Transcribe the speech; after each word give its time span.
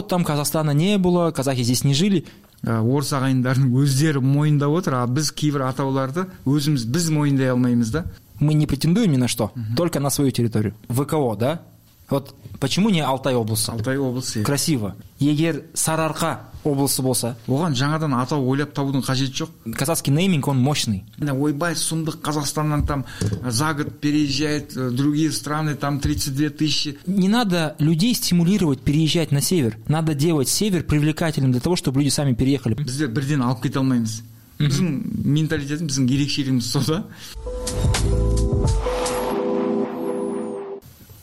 вот 0.00 0.08
там 0.08 0.24
Казахстана 0.24 0.70
не 0.70 0.98
было, 0.98 1.30
казахи 1.30 1.62
здесь 1.62 1.84
не 1.84 1.94
жили. 1.94 2.24
Ә, 2.64 2.80
орыс 2.80 3.12
ағайындардың 3.12 3.74
өздері 3.76 4.22
мойындап 4.24 4.72
отыр 4.72 4.94
а 4.96 5.06
біз 5.06 5.28
кейбір 5.36 5.66
атауларды 5.68 6.24
өзіміз 6.48 6.86
біз 6.88 7.10
мойындай 7.12 7.52
алмаймыз 7.52 7.90
да 7.92 8.06
Мы 8.40 8.54
не 8.54 8.66
претендуем 8.66 9.12
ни 9.12 9.16
на 9.16 9.28
что, 9.28 9.52
только 9.76 10.00
на 10.00 10.10
свою 10.10 10.30
территорию. 10.30 10.74
ВКО, 10.88 11.36
да? 11.36 11.62
Вот 12.10 12.34
почему 12.60 12.90
не 12.90 13.00
Алтай 13.00 13.34
облысы? 13.34 13.70
алтай 13.70 13.98
облысы 13.98 14.42
Красиво. 14.44 14.94
Егер 15.18 15.64
Сарыарқа 15.74 16.38
облысы 16.62 17.02
болса, 17.02 17.36
оған 17.46 17.74
жаңадан 17.78 18.14
атау 18.18 18.46
ойлап 18.46 18.72
табудың 18.74 19.02
қажеті 19.06 19.42
жоқ 19.42 19.74
казахский 19.76 20.12
нейминг, 20.12 20.48
он 20.48 20.58
мощный. 20.58 21.04
Да, 21.16 21.32
ойбай 21.32 21.74
сұмдық 21.74 22.20
қазақстаннан 22.22 22.86
там 22.86 23.04
за 23.44 23.72
год 23.74 24.00
переезжает 24.00 24.76
э, 24.76 24.90
другие 24.90 25.30
страны 25.32 25.74
там 25.74 26.00
32 26.00 26.50
тысячи 26.50 26.98
Не 27.06 27.28
надо 27.28 27.76
людей 27.78 28.14
стимулировать 28.14 28.80
переезжать 28.80 29.32
на 29.32 29.40
север. 29.40 29.76
Надо 29.88 30.14
делать 30.14 30.48
север 30.48 30.82
привлекательным 30.84 31.52
для 31.52 31.60
того, 31.60 31.76
чтобы 31.76 32.00
люди 32.00 32.10
сами 32.10 32.34
переехали. 32.34 32.74
біздер 32.74 33.08
бірден 33.08 33.42
алып 33.42 33.62
кете 33.62 33.78
алмаймыз 33.78 34.22
біздің 34.58 35.02
менталитетіміз 35.24 35.90
біздің 35.90 36.10
ерекшелігіміз 36.14 36.70
сол 36.70 36.82
да 36.86 37.04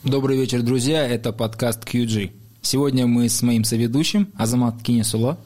Добрый 0.03 0.37
вечер, 0.37 0.61
друзья. 0.61 1.05
Это 1.05 1.33
подкаст 1.33 1.83
QG. 1.83 2.31
Сегодня 2.61 3.05
мы 3.05 3.27
с 3.27 3.41
моим 3.41 3.65
соведущим 3.65 4.29
Азамат 4.37 4.81
Кинесуло 4.81 5.37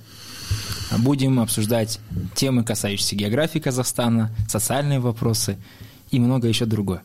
будем 0.99 1.39
обсуждать 1.39 1.99
темы, 2.35 2.63
касающиеся 2.63 3.16
географии 3.16 3.57
Казахстана, 3.57 4.29
социальные 4.48 4.99
вопросы 4.99 5.57
и 6.12 6.20
много 6.20 6.48
еще 6.48 6.65
другое. 6.65 7.01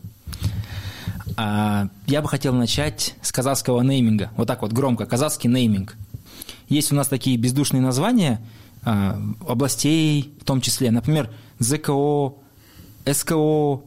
А, 1.37 1.89
Я 2.05 2.21
бы 2.21 2.27
хотел 2.27 2.53
начать 2.53 3.15
с 3.23 3.31
казахского 3.31 3.81
нейминга. 3.81 4.29
Вот 4.37 4.47
так 4.47 4.61
вот 4.61 4.71
громко. 4.71 5.07
Казахский 5.07 5.49
нейминг. 5.49 5.97
Есть 6.67 6.91
у 6.91 6.95
нас 6.95 7.07
такие 7.07 7.35
бездушные 7.35 7.81
названия 7.81 8.39
а, 8.83 9.19
областей, 9.47 10.31
в 10.39 10.45
том 10.45 10.61
числе, 10.61 10.91
например, 10.91 11.31
ЗКО, 11.57 12.35
СКО, 13.11 13.81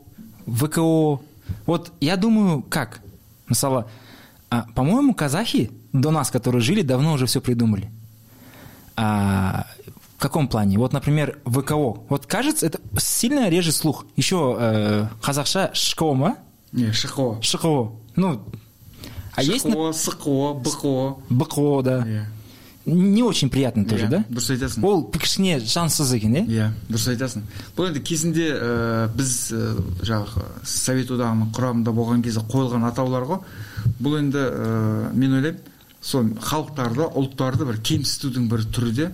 ВКО. 0.48 1.20
Вот 1.66 1.92
я 2.00 2.16
думаю, 2.16 2.62
как? 2.62 3.02
Мысалы, 3.52 3.84
а, 4.48 4.64
по-моему, 4.74 5.12
казахи 5.14 5.70
до 5.92 6.10
нас, 6.10 6.30
которые 6.30 6.62
жили, 6.62 6.80
давно 6.80 7.12
уже 7.12 7.26
все 7.26 7.42
придумали. 7.42 7.90
А, 8.96 9.66
в 10.16 10.22
каком 10.22 10.48
плане? 10.48 10.78
Вот, 10.78 10.94
например, 10.94 11.38
ВКО. 11.44 11.98
Вот 12.08 12.24
кажется, 12.26 12.64
это 12.64 12.80
сильно 12.98 13.50
режет 13.50 13.74
слух. 13.74 14.06
Еще 14.16 14.56
э, 14.58 15.06
казахша 15.20 15.70
шкома, 15.74 16.36
не 16.72 16.86
шқо 16.92 17.40
шқо. 17.42 17.92
Ну, 18.16 18.40
а 19.34 19.42
есть 19.42 19.66
на- 19.66 19.74
шқо 19.74 19.92
сқо 19.92 20.60
бқо 20.62 21.16
БКО, 21.28 21.82
да. 21.82 21.98
иә 22.06 22.24
Не 22.84 23.22
очень 23.22 23.48
приятно 23.48 23.84
тоже, 23.84 24.06
Иә, 24.06 24.10
да? 24.10 24.24
дұрыс 24.28 24.48
айтасың. 24.50 24.82
Ол 24.82 25.04
кішкене 25.14 25.60
жансыз 25.60 26.12
екен, 26.16 26.34
иә? 26.34 26.46
иә 26.50 26.70
дұрыс 26.88 27.04
айтасың. 27.12 27.44
Бұл 27.76 27.92
енді 27.92 28.02
кезінде 28.02 28.48
ә, 28.56 29.06
біз 29.14 29.52
ә, 29.54 29.60
жаңағы 30.02 30.46
совет 30.66 31.12
одағының 31.14 31.52
құрамында 31.54 31.94
болған 31.94 32.24
кезде 32.26 32.42
қойылған 32.42 32.88
атаулар 32.88 33.28
ғой. 33.28 33.38
Бұл 34.02 34.18
енді 34.18 34.42
ә, 34.42 35.12
мен 35.14 35.38
ойлаймын 35.38 35.60
сол 36.02 36.32
халықтарды 36.42 37.06
ұлттарды 37.06 37.68
бір 37.70 37.78
кемсітудің 37.86 38.48
бір 38.50 38.66
түрі 38.74 38.92
де. 38.98 39.10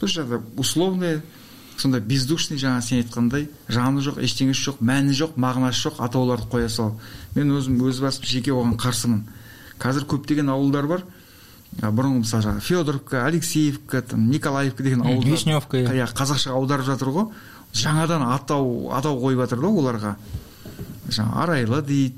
Бір 0.00 0.40
условный 0.58 1.20
сондай 1.78 2.00
бездушный 2.00 2.58
жаңа 2.58 2.82
сен 2.82 3.04
айтқандай 3.04 3.46
жаны 3.68 4.02
жоқ 4.02 4.18
ештеңесі 4.24 4.70
жоқ 4.70 4.82
мәні 4.82 5.14
жоқ 5.14 5.38
мағынасы 5.38 5.86
жоқ 5.86 6.00
атауларды 6.02 6.50
қоя 6.50 6.68
салу. 6.68 6.98
Мен 7.36 7.54
өзім 7.54 7.78
өз 7.86 8.00
басым 8.02 8.26
жеке 8.26 8.50
оған 8.50 8.74
қарсымын. 8.80 9.22
Қазір 9.78 10.08
көптеген 10.08 10.50
ауылдар 10.50 10.88
бар 10.88 11.04
бұрынғы 11.80 12.22
мысалы 12.22 12.42
жаңағы 12.46 12.60
федоровка 12.64 13.24
алексеевка 13.26 14.02
там 14.02 14.30
николаевка 14.30 14.82
деген 14.82 15.02
ауылдар. 15.02 15.30
Вишневка, 15.30 15.76
иә. 15.76 15.92
иә 15.92 16.06
қазақшаға 16.14 16.56
аударып 16.56 16.86
жатыр 16.86 17.08
ғой. 17.12 17.26
Жаңадан 17.76 18.22
атау 18.32 18.90
атау 18.96 19.18
қойып 19.20 19.42
жатыр 19.44 19.60
да 19.60 19.68
оларға. 19.68 20.14
Жаңағы 21.08 21.42
арайлы 21.42 21.82
дейді 21.82 22.14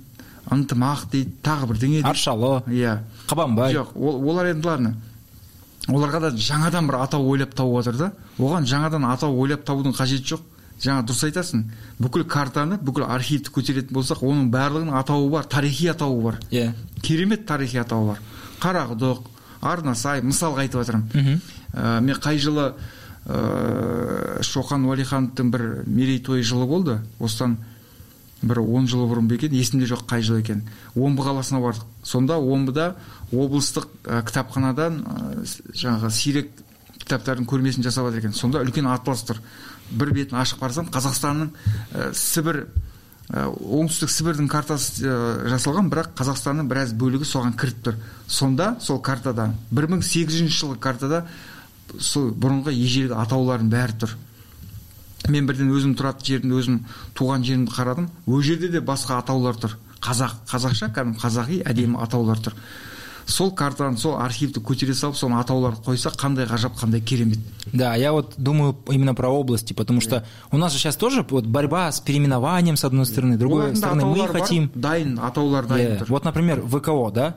ынтымақ 0.50 1.08
дейді 1.10 1.32
тағы 1.42 1.66
бірдеңе 1.72 1.98
дейді. 1.98 2.08
Аршалы, 2.08 2.62
иә. 2.68 2.98
Қабанбай. 3.28 3.74
жоқ 3.74 3.96
ол- 3.96 4.22
олар 4.30 4.46
енді 4.46 4.66
ладно. 4.66 4.94
Оларға 5.88 6.20
да 6.20 6.30
жаңадан 6.30 6.86
бір 6.86 7.00
атау 7.02 7.26
ойлап 7.28 7.54
тауып 7.54 7.84
жатыр 7.84 7.98
да. 7.98 8.12
Оған 8.38 8.64
жаңадан 8.64 9.04
атау 9.12 9.36
ойлап 9.40 9.64
табудың 9.64 9.94
қажеті 9.96 10.34
жоқ. 10.36 10.40
Жаңа 10.78 11.02
дұрыс 11.02 11.24
айтасың. 11.26 11.64
Бүкіл 11.98 12.24
картаны 12.24 12.78
бүкіл 12.78 13.04
архивті 13.08 13.50
көтеретін 13.50 13.92
болсақ 13.96 14.22
оның 14.22 14.50
барлығының 14.52 14.94
атауы 14.94 15.30
бар 15.30 15.44
тарихи 15.44 15.88
атауы 15.90 16.22
бар. 16.22 16.38
Иә. 16.52 16.72
керемет 17.02 17.46
тарихи 17.46 17.78
атауы 17.78 18.12
бар. 18.12 18.18
Қарақұдық 18.60 19.18
арнасай 19.60 20.22
мысалға 20.22 20.64
айтып 20.66 20.82
жатырмын. 20.82 21.40
Ә, 21.72 22.00
мен 22.00 22.16
қай 22.22 22.38
жылы 22.38 22.72
ә, 23.26 24.42
шоқан 24.42 24.86
уәлихановтың 24.88 25.50
бір 25.50 25.66
мерейтойы 25.86 26.42
жылы 26.42 26.66
болды. 26.66 26.98
Осыдан 27.18 27.58
бір 28.42 28.60
он 28.62 28.86
жыл 28.88 29.06
бұрын 29.10 29.28
ба 29.28 29.34
екен? 29.34 29.52
Есімде 29.52 29.86
жоқ 29.86 30.06
қай 30.08 30.22
жыл 30.22 30.38
екен. 30.38 30.62
омбы 30.94 31.22
қаласына 31.22 31.60
бардық. 31.60 31.84
Сонда 32.02 32.38
омбыда 32.38 32.96
облыстық 33.32 33.88
ә, 34.04 34.22
кітапханадан 34.24 35.02
ә, 35.02 35.44
жаңағы 35.74 36.10
сирек 36.10 36.50
кітаптардың 36.98 37.46
көрмесін 37.48 37.82
жасап 37.82 38.06
жатыр 38.06 38.18
екен. 38.18 38.32
Сонда 38.32 38.62
үлкен 38.62 38.86
атлас 38.86 39.24
тұр. 39.26 39.42
Бір 39.90 40.12
бетін 40.12 40.38
ашып 40.38 40.60
қарасам 40.62 40.90
қазақстанның 40.92 41.50
ә, 41.94 42.12
сібір 42.14 42.66
оңтүстік 43.28 44.08
сібірдің 44.08 44.46
картасы 44.48 45.04
ә, 45.04 45.16
жасалған 45.52 45.90
бірақ 45.92 46.14
қазақстанның 46.16 46.68
біраз 46.70 46.94
бөлігі 46.96 47.26
соған 47.28 47.52
кіріп 47.60 47.82
тұр. 47.84 47.98
Сонда 48.26 48.70
сол 48.80 49.02
картада 49.04 49.50
1800 49.70 50.48
жылғы 50.48 50.78
картада 50.80 51.26
сол 52.00 52.30
бұрынғы 52.32 52.72
ежелгі 52.72 53.18
атаулардың 53.20 53.68
бәрі 53.74 53.98
тұр. 54.00 54.14
Мен 55.28 55.48
бірден 55.48 55.68
өзім 55.76 55.92
тұратын 55.98 56.24
жерімді 56.24 56.56
өзім 56.56 56.80
туған 57.18 57.44
жерімді 57.44 57.74
қарадым. 57.76 58.08
Ол 58.26 58.40
жерде 58.40 58.72
де 58.72 58.80
басқа 58.80 59.20
атаулар 59.20 59.60
тұр. 59.60 59.76
Қазақ 60.00 60.38
қазақша 60.48 60.88
кәдімгі 60.96 61.20
қазақи 61.20 61.60
әдемі 61.68 62.00
атаулар 62.00 62.40
тұр. 62.40 62.56
сол 63.27 63.51
картаны 63.51 63.97
сол 63.97 64.17
архивті 64.19 64.59
көтере 64.59 64.93
салып 64.93 65.15
соны 65.15 65.39
атауларды 65.39 65.81
қойса 65.85 66.11
қандай 66.15 66.45
ғажап 66.47 66.75
қандай 66.79 67.01
керемет 67.01 67.39
Да, 67.71 67.95
я 67.95 68.11
вот 68.11 68.33
думаю 68.37 68.75
именно 68.89 69.15
про 69.15 69.29
области, 69.29 69.73
потому 69.73 70.01
что 70.01 70.25
у 70.51 70.57
нас 70.57 70.73
же 70.73 70.79
сейчас 70.79 70.95
тоже 70.95 71.25
вот 71.29 71.45
борьба 71.45 71.91
с 71.91 71.99
переименованием 72.01 72.75
с 72.77 72.83
одной 72.83 73.05
стороны, 73.05 73.35
с 73.35 73.39
другой 73.39 73.63
Олардың 73.65 73.71
да 73.73 73.77
стороны 73.77 74.05
мы 74.05 74.11
атаулары 74.13 74.33
бар, 74.33 74.41
хотим. 74.41 74.71
дайын 74.75 75.19
атаулар 75.19 75.65
дайын 75.67 75.91
Э, 75.93 75.97
тұр 75.99 76.09
Вот, 76.09 76.25
например, 76.25 76.61
ВКО, 76.61 77.11
да? 77.11 77.35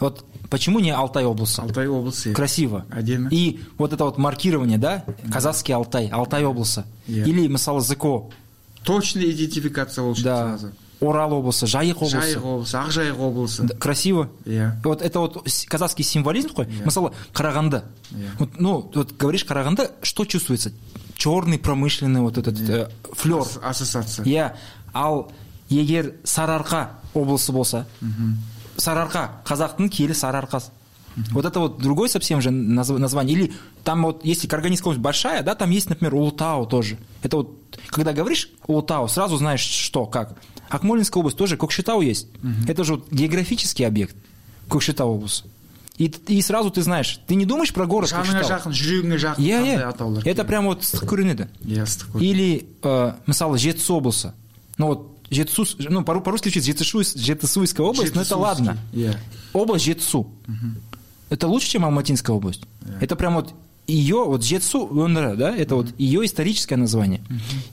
Вот 0.00 0.24
почему 0.50 0.78
не 0.80 0.90
Алтай 0.94 1.24
облысы? 1.24 1.60
алтай 1.60 1.88
облысы 1.88 2.32
Красиво. 2.32 2.84
әдемі 2.90 3.28
И 3.32 3.60
вот 3.78 3.92
это 3.92 4.04
вот 4.04 4.18
маркирование, 4.18 4.78
да? 4.78 5.04
Казахский 5.32 5.74
Алтай, 5.74 6.08
Алтай 6.08 6.44
облысы. 6.44 6.84
Иә. 7.08 7.24
Или, 7.26 7.48
мысалы, 7.48 7.80
ЗКО, 7.80 8.30
точный 8.84 9.30
идентификация 9.32 10.04
ол 10.04 10.12
үшін 10.12 10.22
да, 10.24 10.36
сразу 10.58 10.72
Орал 11.03 11.33
облысы, 11.33 11.65
Жайық 11.65 11.97
облысы. 11.97 12.17
жайық 12.17 12.43
облысы 12.43 12.77
ақжайық 12.77 13.17
облысы 13.19 13.63
Да, 13.63 13.75
Красиво. 13.75 14.29
иә 14.45 14.71
Вот 14.83 15.01
это 15.01 15.19
вот 15.19 15.47
казахский 15.67 16.03
символизм 16.03 16.49
такой. 16.49 16.65
Иә. 16.65 16.85
Мысалы, 16.85 17.11
Караганды. 17.33 17.81
Вот, 18.39 18.49
ну, 18.59 18.89
вот 18.93 19.11
говоришь 19.17 19.43
Караганды, 19.45 19.89
что 20.01 20.25
чувствуется? 20.25 20.71
Черный 21.15 21.57
промышленный 21.59 22.21
вот 22.21 22.37
этот 22.37 22.59
э, 22.69 22.89
флер. 23.13 23.41
Ас- 23.41 23.59
ассоциация 23.61 24.25
иә 24.25 24.53
ал 24.93 25.31
егер 25.69 26.15
сарыарқа 26.23 26.89
облысы 27.13 27.51
болса 27.51 27.85
сарыарқа 28.77 29.29
қазақтың 29.45 29.89
киелі 29.89 30.13
сарыарқа 30.13 30.61
вот 31.31 31.45
это 31.45 31.59
вот 31.59 31.77
другой 31.77 32.09
совсем 32.09 32.41
же 32.41 32.49
назв- 32.49 32.97
название 32.97 33.37
или 33.37 33.53
там 33.83 34.01
вот 34.03 34.25
если 34.25 34.47
Карганинская 34.47 34.89
область 34.91 35.01
большая 35.03 35.43
да 35.43 35.53
там 35.53 35.69
есть 35.69 35.87
например 35.89 36.15
Улутау 36.15 36.65
тоже 36.65 36.97
это 37.21 37.37
вот 37.37 37.55
когда 37.87 38.13
говоришь 38.13 38.49
Улутау 38.65 39.07
сразу 39.07 39.37
знаешь 39.37 39.61
что 39.61 40.07
как 40.07 40.35
Акмолинская 40.72 41.20
область 41.20 41.36
тоже 41.38 41.56
Кокшетау 41.56 42.00
есть 42.02 42.26
это 42.66 42.84
же 42.84 42.94
вот 42.96 43.10
географический 43.10 43.86
объект 43.86 44.14
Кокшетау 44.68 45.14
область 45.16 45.44
и, 45.98 46.12
и 46.28 46.40
сразу 46.42 46.70
ты 46.70 46.82
знаешь 46.82 47.20
ты 47.26 47.34
не 47.34 47.44
думаешь 47.46 47.72
про 47.72 47.86
город 47.86 48.10
жаныңа 48.10 48.42
Көкшетау 48.42 48.50
жақын 48.50 48.72
жүрегіңе 48.72 49.16
жақын 49.18 49.42
иә 49.44 49.58
қандай 49.58 49.76
иә 49.76 49.88
атаулар 49.88 50.22
это 50.28 50.44
прям 50.44 50.66
вот 50.66 50.82
ыстық 50.82 51.06
көрінеді 51.08 51.48
иә 51.64 51.82
ыстық 51.84 52.12
көр- 52.14 52.22
или, 52.22 52.66
э, 52.82 53.12
мысалы, 53.26 53.58
Жетісу 53.58 53.96
облысы. 53.98 54.32
Ну 54.76 54.86
вот, 54.86 55.08
Жетісу, 55.30 55.66
ну, 55.90 56.04
по- 56.04 56.20
по-русски 56.20 56.48
звучит 56.50 56.64
Жетысу, 56.80 57.00
Жетысуйская 57.02 57.84
область, 57.84 58.14
но 58.14 58.22
это 58.22 58.36
Жетысуйский, 58.36 58.66
ладно. 58.66 58.78
иә 58.92 59.16
Область 59.52 59.84
Жетысу. 59.86 60.28
Это 61.30 61.48
лучше, 61.48 61.68
чем 61.70 61.84
Алматинская 61.84 62.34
область. 62.36 62.62
Это 63.00 63.16
прям 63.16 63.34
вот 63.34 63.52
ее, 63.86 64.22
вот 64.24 64.44
Жетсу, 64.44 64.86
өңірі, 64.86 65.36
да, 65.36 65.56
это 65.56 65.74
вот 65.74 65.88
ее 65.98 66.24
историческое 66.24 66.76
название. 66.76 67.20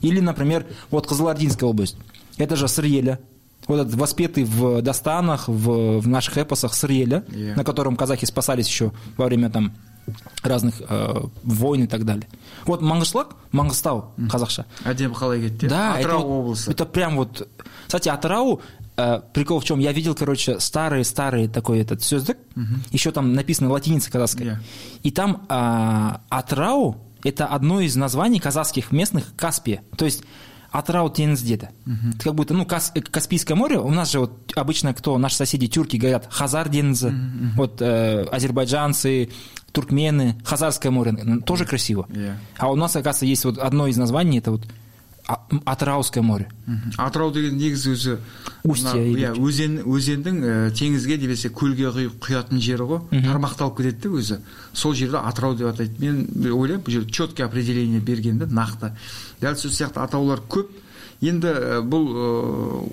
Или, 0.02 0.20
например, 0.20 0.66
вот 0.90 1.06
Кызылординская 1.06 1.68
область. 1.68 1.96
Это 2.40 2.56
же 2.56 2.68
Сырьеля. 2.68 3.18
Вот 3.66 3.80
этот 3.80 3.94
воспетый 3.94 4.44
в 4.44 4.80
Достанах, 4.82 5.48
в, 5.48 5.98
в 6.00 6.06
наших 6.08 6.36
эпосах 6.38 6.74
Сырьеля, 6.74 7.24
Yeah. 7.28 7.56
на 7.56 7.64
котором 7.64 7.96
казахи 7.96 8.24
спасались 8.26 8.68
еще 8.68 8.92
во 9.16 9.26
время 9.26 9.50
там 9.50 9.72
разных 10.44 10.80
э, 10.88 11.14
войн 11.42 11.84
и 11.84 11.86
так 11.88 12.04
далее. 12.04 12.28
Вот 12.64 12.80
Мангышлак, 12.80 13.34
Мангыстау, 13.52 14.12
қазақша. 14.18 14.64
әдемі 14.84 15.14
қалай 15.14 15.40
кетті 15.40 15.66
Да, 15.68 15.98
это, 15.98 16.06
атырау 16.06 16.22
вот- 16.22 16.44
облысы 16.46 16.70
это 16.70 16.84
прям 16.84 17.16
вот... 17.16 17.48
Кстати, 17.88 18.08
Атырау, 18.08 18.60
э, 18.96 19.20
прикол 19.32 19.58
в 19.58 19.64
чем? 19.64 19.80
Я 19.80 19.90
видел, 19.92 20.14
короче, 20.14 20.60
старый-старый 20.60 21.48
такой 21.48 21.80
этот 21.80 22.02
сөздік, 22.02 22.36
еще 22.92 23.10
там 23.10 23.32
написано 23.32 23.68
латиница 23.70 24.10
казахская. 24.12 24.46
Yeah. 24.46 24.58
И 25.02 25.10
там 25.10 25.44
а, 25.48 26.20
Атырау – 26.28 27.24
это 27.24 27.46
одно 27.46 27.80
из 27.80 27.96
названий 27.96 28.38
казахских 28.38 28.92
местных 28.92 29.34
Каспия. 29.34 29.82
То 29.96 30.04
есть 30.04 30.22
Атырау 30.72 31.08
теңіз 31.08 31.42
деді. 31.42 31.68
Это 31.86 32.24
как 32.24 32.34
будто, 32.34 32.54
ну, 32.54 32.66
Кас- 32.66 32.92
э, 32.94 33.00
Каспийское 33.00 33.56
море, 33.56 33.78
у 33.78 33.90
нас 33.90 34.10
же 34.12 34.18
вот 34.18 34.52
обычно 34.56 34.92
кто, 34.94 35.16
наши 35.18 35.36
соседи 35.36 35.68
тюрки 35.68 35.96
говорят 35.96 36.26
Хазар 36.30 36.68
денізі, 36.70 37.12
вот 37.56 37.80
э, 37.82 38.28
азербайджанцы, 38.32 39.30
туркмены, 39.72 40.34
Хазарское 40.44 40.90
море, 40.92 41.10
м, 41.12 41.42
тоже 41.42 41.64
красиво. 41.64 42.06
Yeah. 42.10 42.34
А 42.58 42.70
у 42.70 42.76
нас, 42.76 42.96
оказывается, 42.96 43.26
есть 43.26 43.44
вот 43.44 43.58
одно 43.58 43.86
из 43.86 43.96
названий, 43.96 44.38
это 44.40 44.50
вот 44.50 44.62
А- 44.62 44.66
м, 44.66 44.70
Атырауское 45.27 46.23
море. 46.23 46.49
Атырау 46.97 47.31
деген 47.31 47.57
негізі 47.57 47.91
өзі 47.93 48.15
Устье 48.63 49.01
иә 49.13 49.31
өзен 49.37 49.79
өзендің 49.85 50.37
ә, 50.41 50.53
теңізге 50.75 51.17
немесе 51.21 51.49
көлге 51.49 51.91
құятын 52.21 52.61
жері 52.61 52.87
ғой. 52.89 53.01
Тармақталып 53.25 53.77
кетеді 53.77 54.01
де 54.01 54.09
өзі. 54.21 54.39
Сол 54.73 54.95
жерді 54.97 55.21
атырау 55.21 55.55
деп 55.55 55.71
атайды. 55.71 55.97
Мен 55.99 56.25
ойлаймын 56.51 56.85
бұл 56.85 56.95
жерде 56.95 57.11
четкий 57.11 57.45
определение 57.45 57.99
берген 57.99 58.39
да 58.39 58.45
нақты. 58.45 58.91
Дәл 59.41 59.55
сол 59.55 59.71
сияқты 59.71 60.01
атаулар 60.03 60.41
көп. 60.49 60.71
Енді 61.21 61.47
ә, 61.53 61.81
бұл 61.85 62.09
ә, 62.11 62.31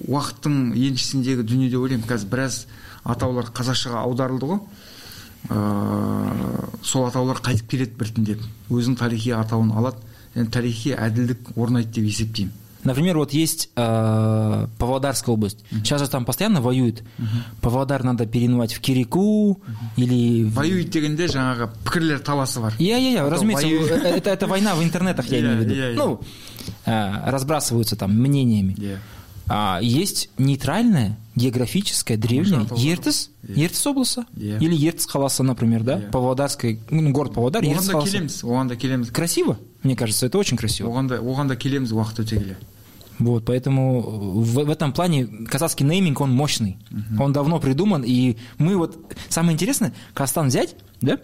уақыттың 0.09 0.75
еншісіндегі 0.77 1.47
дүние 1.49 1.71
деп 1.71 1.81
ойлаймын. 1.81 2.09
Қазір 2.09 2.29
біраз 2.33 2.67
атаулар 3.05 3.53
қазақшаға 3.53 4.05
аударылды 4.05 4.53
ғой. 4.53 4.61
Ыыы 5.49 6.69
сол 6.83 7.07
атаулар 7.09 7.41
қайтып 7.45 7.69
келеді 7.71 7.97
біртіндеп. 7.99 8.43
Өзінің 8.71 8.99
тарихи 8.99 9.33
атауын 9.37 9.73
алады. 9.73 10.03
тарихи 10.52 10.92
әділдік 10.98 11.56
орнайды 11.56 11.92
деп 11.94 12.06
есептеймін 12.06 12.52
Например, 12.86 13.18
вот 13.18 13.34
есть 13.34 13.70
э, 13.78 14.68
Павлодарская 14.78 15.34
область. 15.34 15.60
Сейчас 15.72 16.02
же 16.02 16.10
там 16.10 16.26
постоянно 16.26 16.60
воюют. 16.60 17.02
Павлодар 17.62 18.04
надо 18.04 18.26
переименовать 18.26 18.74
в 18.74 18.82
Кирику 18.82 19.62
или... 19.96 20.44
в- 20.44 20.54
воюет 20.56 20.90
дегенде 20.90 21.28
жаңағы 21.28 21.70
пікірлер 21.86 22.20
таласы 22.20 22.60
бар 22.60 22.74
Я, 22.80 22.98
я, 22.98 23.12
я, 23.12 23.22
А 23.22 23.30
то 23.30 23.36
разумеется, 23.36 23.68
воюют. 23.68 23.90
э, 23.90 24.18
это, 24.18 24.32
это 24.32 24.48
война 24.48 24.76
в 24.76 24.84
интернетах, 24.84 25.28
я 25.32 25.38
Я, 25.38 25.44
имею 25.46 25.58
в 25.60 25.62
виду. 25.62 25.74
я, 25.76 25.90
я. 25.92 25.96
Ну, 25.96 26.20
э, 26.86 27.32
разбрасываются 27.32 27.96
там 27.96 28.20
мнениями. 28.20 28.74
Иә. 28.78 28.98
А 29.48 29.80
есть 29.82 30.30
нейтральная, 30.38 31.18
географическая, 31.36 32.18
древняя 32.18 32.66
Может, 32.70 32.86
Ертіс, 32.86 33.30
Иә. 33.48 33.64
Ертіс 33.66 33.86
облысы. 33.88 34.26
Иә. 34.36 34.60
Или 34.60 34.76
Ертіс 34.88 35.08
қаласы, 35.08 35.42
например, 35.44 35.84
да? 35.84 36.00
Иә. 36.00 36.12
Павлодарская, 36.12 36.78
ну, 36.90 37.12
город 37.14 37.34
Павлодар, 37.34 37.64
оған 37.64 37.72
Ертіс 37.76 37.88
да 37.88 37.94
қаласы. 37.94 38.12
келеміз 38.12 38.44
оған 38.44 38.68
да 38.68 38.76
келеміз 38.76 39.10
Красиво, 39.10 39.58
Мне 39.83 39.97
кажется, 39.97 40.27
это 40.27 40.39
очень 40.39 40.57
красиво. 40.57 40.89
Вот, 43.19 43.45
поэтому 43.45 44.01
в, 44.01 44.65
в 44.65 44.71
этом 44.71 44.93
плане 44.93 45.27
казахский 45.27 45.85
нейминг, 45.85 46.21
он 46.21 46.33
мощный. 46.33 46.79
Он 47.19 47.33
давно 47.33 47.59
придуман, 47.59 48.03
и 48.05 48.37
мы 48.59 48.77
вот... 48.77 48.99
Самое 49.29 49.55
интересное, 49.55 49.93
Казахстан 50.15 50.49
взять, 50.49 50.77
да? 51.01 51.19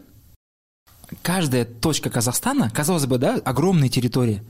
Каждая 1.23 1.65
точка 1.65 2.11
Казахстана, 2.11 2.71
казалось 2.71 3.07
бы, 3.07 3.19
да, 3.19 3.35
огромная 3.45 3.89
территория. 3.89 4.43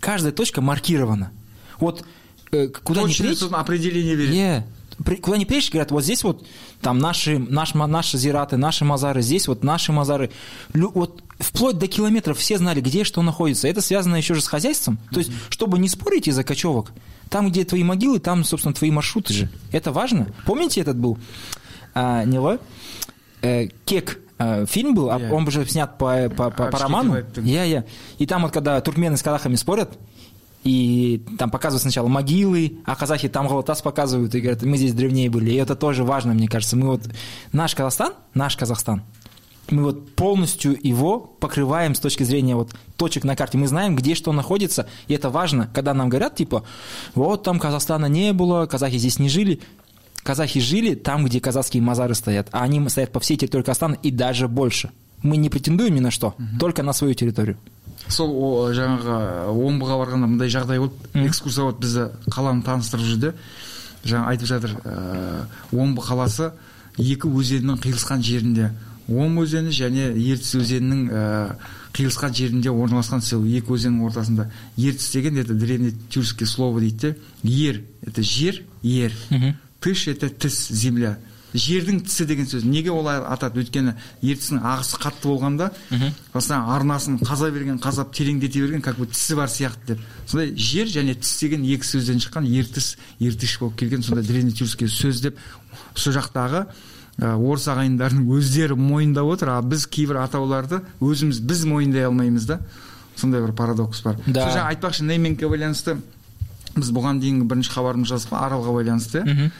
Каждая 0.00 0.32
точка 0.32 0.60
маркирована. 0.60 1.30
Вот 1.78 2.04
э, 2.52 2.68
куда 2.68 3.02
ни 3.02 3.06
точно 3.06 3.34
сосын 3.34 3.54
определение 3.54 4.16
Е, 4.16 4.66
при- 4.66 4.79
куда 5.22 5.36
ни 5.36 5.44
приедешь, 5.44 5.70
говорят, 5.70 5.90
вот 5.90 6.04
здесь 6.04 6.22
вот 6.24 6.46
там 6.80 6.98
наши, 6.98 7.38
наш, 7.38 7.74
наши 7.74 8.18
зираты, 8.18 8.56
наши 8.56 8.84
мазары, 8.84 9.22
здесь 9.22 9.48
вот 9.48 9.64
наши 9.64 9.92
мазары. 9.92 10.30
Лю- 10.72 10.92
вот 10.94 11.22
вплоть 11.38 11.78
до 11.78 11.86
километров 11.86 12.38
все 12.38 12.58
знали, 12.58 12.80
где 12.80 13.04
что 13.04 13.22
находится. 13.22 13.68
Это 13.68 13.80
связано 13.80 14.16
еще 14.16 14.34
же 14.34 14.40
с 14.40 14.46
хозяйством. 14.46 14.98
То 15.12 15.20
есть, 15.20 15.30
чтобы 15.48 15.78
не 15.78 15.88
спорить 15.88 16.28
из-за 16.28 16.44
кочевок, 16.44 16.92
там, 17.28 17.50
где 17.50 17.64
твои 17.64 17.82
могилы, 17.82 18.18
там, 18.18 18.44
собственно, 18.44 18.74
твои 18.74 18.90
маршруты 18.90 19.32
же. 19.32 19.48
Это 19.72 19.92
важно. 19.92 20.28
Помните, 20.46 20.80
этот 20.80 20.96
был 20.96 21.18
а, 21.94 22.24
Нила? 22.24 22.58
Э, 23.42 23.68
Кек 23.86 24.18
э, 24.38 24.66
фильм 24.66 24.94
был, 24.94 25.10
а 25.10 25.18
Я. 25.18 25.32
он 25.32 25.50
же 25.50 25.64
снят 25.66 25.96
по, 25.96 26.28
по, 26.28 26.50
по- 26.50 26.66
по 26.66 26.78
роману. 26.78 27.16
Я, 27.36 27.64
я. 27.64 27.84
И 28.18 28.26
там 28.26 28.42
вот, 28.42 28.52
когда 28.52 28.80
туркмены 28.80 29.16
с 29.16 29.22
казахами 29.22 29.54
спорят, 29.54 29.98
и 30.62 31.24
там 31.38 31.50
показывают 31.50 31.82
сначала 31.82 32.08
могилы, 32.08 32.78
а 32.84 32.94
казахи 32.94 33.28
там 33.28 33.48
Галатас 33.48 33.80
показывают 33.80 34.34
и 34.34 34.40
говорят, 34.40 34.62
мы 34.62 34.76
здесь 34.76 34.92
древнее 34.92 35.30
были. 35.30 35.50
И 35.52 35.56
это 35.56 35.74
тоже 35.74 36.04
важно, 36.04 36.34
мне 36.34 36.48
кажется. 36.48 36.76
Мы 36.76 36.88
вот, 36.88 37.02
наш 37.52 37.74
Казахстан, 37.74 38.12
наш 38.34 38.56
Казахстан, 38.56 39.02
мы 39.70 39.84
вот 39.84 40.14
полностью 40.14 40.76
его 40.82 41.18
покрываем 41.18 41.94
с 41.94 42.00
точки 42.00 42.24
зрения 42.24 42.56
вот 42.56 42.74
точек 42.96 43.24
на 43.24 43.36
карте. 43.36 43.56
Мы 43.56 43.68
знаем, 43.68 43.96
где 43.96 44.14
что 44.14 44.32
находится, 44.32 44.86
и 45.06 45.14
это 45.14 45.30
важно, 45.30 45.70
когда 45.72 45.94
нам 45.94 46.08
говорят, 46.08 46.36
типа, 46.36 46.64
вот 47.14 47.42
там 47.42 47.58
Казахстана 47.58 48.06
не 48.06 48.32
было, 48.32 48.66
казахи 48.66 48.98
здесь 48.98 49.18
не 49.18 49.28
жили. 49.28 49.60
Казахи 50.22 50.60
жили 50.60 50.94
там, 50.94 51.24
где 51.24 51.40
казахские 51.40 51.82
мазары 51.82 52.14
стоят, 52.14 52.48
а 52.52 52.62
они 52.62 52.86
стоят 52.90 53.12
по 53.12 53.20
всей 53.20 53.38
территории 53.38 53.62
Казахстана 53.62 53.96
и 54.02 54.10
даже 54.10 54.48
больше. 54.48 54.90
Мы 55.22 55.36
не 55.36 55.50
претендуем 55.50 55.94
ни 55.94 56.00
на 56.00 56.10
что, 56.10 56.34
только 56.58 56.82
на 56.82 56.92
свою 56.92 57.14
территорию. 57.14 57.56
сол 58.08 58.30
о, 58.32 58.70
жаңағы 58.74 59.16
омбыға 59.52 59.98
барғанда 60.00 60.28
мындай 60.30 60.50
жағдай 60.50 60.80
болды 60.80 61.26
экскурсовод 61.26 61.80
бізді 61.82 62.08
қаланы 62.30 62.64
таныстырып 62.66 63.06
жүрді. 63.06 63.32
Жаңа 64.04 64.32
айтып 64.32 64.48
жатыр 64.48 64.76
ә, 64.84 65.44
омбы 65.72 66.02
қаласы 66.02 66.50
екі 66.98 67.28
өзеннің 67.28 67.80
қиылысқан 67.84 68.24
жерінде. 68.24 68.70
Омбы 69.08 69.44
өзені 69.44 69.74
және 69.74 70.10
ертіс 70.14 70.54
өзенінің 70.56 71.02
ә, 71.10 71.24
қиылысқан 71.94 72.34
жерінде 72.34 72.72
орналасқан. 72.72 73.22
Сол 73.22 73.44
екі 73.44 73.76
өзеннің 73.76 74.06
ортасында 74.08 74.50
ертіс 74.76 75.10
деген 75.12 75.38
это 75.38 75.54
древнетюркское 75.54 76.48
слово 76.48 76.80
дейді 76.80 77.12
де. 77.12 77.16
Ер 77.42 77.82
это 78.02 78.22
жер 78.22 78.62
ер. 78.82 79.12
Тыш 79.80 80.08
это 80.08 80.28
тіс 80.28 80.68
земля. 80.72 81.18
Жердің 81.54 82.02
тісі 82.06 82.26
деген 82.28 82.46
сөз. 82.46 82.64
Неге 82.64 82.92
олай 82.94 83.18
атады? 83.20 83.62
Өйткені 83.64 83.94
ертістің 84.22 84.60
ағысы 84.62 85.00
қатты 85.02 85.30
болғанда 85.30 85.70
сосын 86.32 86.68
арнасын 86.74 87.18
қаза 87.22 87.50
берген 87.50 87.80
қазап 87.82 88.12
тереңдете 88.14 88.62
берген 88.62 88.84
как 88.84 88.98
бы 89.00 89.06
тісі 89.10 89.36
бар 89.38 89.50
сияқты 89.50 89.94
деп. 89.94 90.04
Сондай 90.26 90.54
жер 90.54 90.86
және 90.86 91.16
тіс 91.18 91.38
деген 91.40 91.64
екі 91.64 91.86
сөзден 91.86 92.22
шыққан 92.22 92.46
ертіс 92.60 92.96
ертіш 93.18 93.58
болып 93.60 93.76
келген 93.80 94.02
сондай 94.02 94.24
древнетюркский 94.28 94.88
сөз 94.88 95.22
деп 95.26 95.38
сол 95.94 96.14
жақтағы 96.14 96.66
орыс 97.20 97.66
ағайындарының 97.68 98.30
өздері 98.36 98.76
мойындап 98.78 99.26
отыр. 99.34 99.56
А 99.56 99.62
біз 99.62 99.86
кейбір 99.90 100.22
атауларды 100.22 100.80
өзіміз 101.02 101.42
біз 101.42 101.66
мойындай 101.68 102.06
алмаймыз 102.06 102.46
да. 102.46 102.60
Сондай 103.16 103.42
бір 103.42 103.52
парадокс 103.52 104.00
бар. 104.02 104.16
Да. 104.26 104.46
сол 104.46 104.54
жаңа 104.54 104.70
айтпақшы 104.72 105.04
неймингке 105.04 105.48
байланысты 105.50 105.98
біз 106.76 106.90
бұған 106.94 107.20
дейінгі 107.22 107.46
бірінші 107.50 107.72
хабарымыз 107.74 108.12
қой 108.30 108.38
аралға 108.38 108.74
байланысты. 108.76 109.50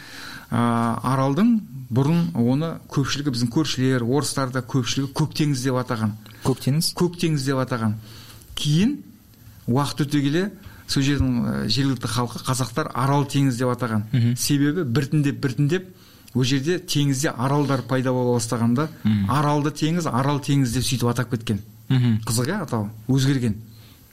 Ә, 0.51 0.63
аралдың 1.07 1.53
бұрын 1.95 2.33
оны 2.35 2.73
көпшілігі 2.91 3.35
біздің 3.35 3.53
көршілер 3.55 4.03
орыстар 4.03 4.51
да 4.51 4.63
көпшілігі 4.67 5.13
көк 5.15 5.37
теңіз 5.39 5.63
деп 5.63 5.79
атаған. 5.79 6.17
Көк 6.43 6.65
теңіз. 6.65 6.91
көк 6.99 7.19
теңіз 7.23 7.47
деп 7.47 7.61
атаған. 7.63 7.95
Кейін 8.59 8.97
уақыт 9.69 10.05
өте 10.07 10.23
келе 10.25 10.45
сол 10.91 11.03
жердің 11.07 11.69
жергілікті 11.71 12.11
халқы 12.11 12.43
қазақтар 12.47 12.91
арал 12.95 13.27
теңіз 13.31 13.59
деп 13.63 13.71
атаған. 13.77 14.37
Себебі 14.37 14.85
біртіндеп 14.85 15.41
біртіндеп 15.43 15.89
ол 16.35 16.45
жерде 16.45 16.79
теңізде 16.79 17.31
аралдар 17.31 17.83
пайда 17.83 18.13
бола 18.15 18.39
бастағанда 18.39 18.89
аралды 19.29 19.71
теңіз 19.71 20.07
арал 20.11 20.41
теңіз 20.43 20.75
деп 20.75 20.87
сөйтіп 20.87 21.11
атап 21.11 21.31
кеткен. 21.31 21.63
Мгм. 21.91 22.21
қызық 22.27 22.47
иә 22.47 22.63
атау? 22.63 22.91
Өзгерген. 23.09 23.57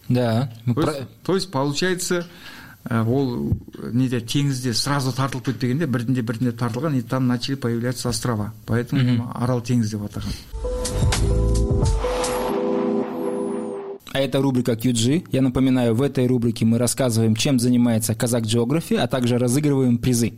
Да. 0.10 0.50
то 1.24 1.36
есть, 1.36 1.51
получается 1.51 2.25
ол 2.90 3.52
ә, 3.78 3.92
неде 3.92 4.21
теңізде 4.21 4.75
сразу 4.75 5.12
тартылып 5.12 5.47
кетпегенде 5.52 5.87
біртіндеп 5.87 6.26
біртіндеп 6.26 6.59
тартылған 6.59 6.99
и 6.99 7.02
там 7.02 7.26
начали 7.26 7.54
появляться 7.54 8.09
острова 8.09 8.52
поэтому 8.66 9.02
оны 9.02 9.23
арал 9.35 9.61
теңіз 9.62 9.90
деп 9.90 10.02
атаған 10.02 10.32
А 14.14 14.21
это 14.21 14.42
рубрика 14.42 14.73
QG. 14.73 15.28
Я 15.32 15.40
напоминаю, 15.40 15.94
в 15.94 16.02
этой 16.02 16.26
рубрике 16.26 16.66
мы 16.66 16.76
рассказываем, 16.76 17.35
чем 17.35 17.59
занимается 17.59 18.14
Казак 18.14 18.44
Geography, 18.44 18.97
а 18.97 19.06
также 19.06 19.38
разыгрываем 19.38 19.97
призы. 19.97 20.35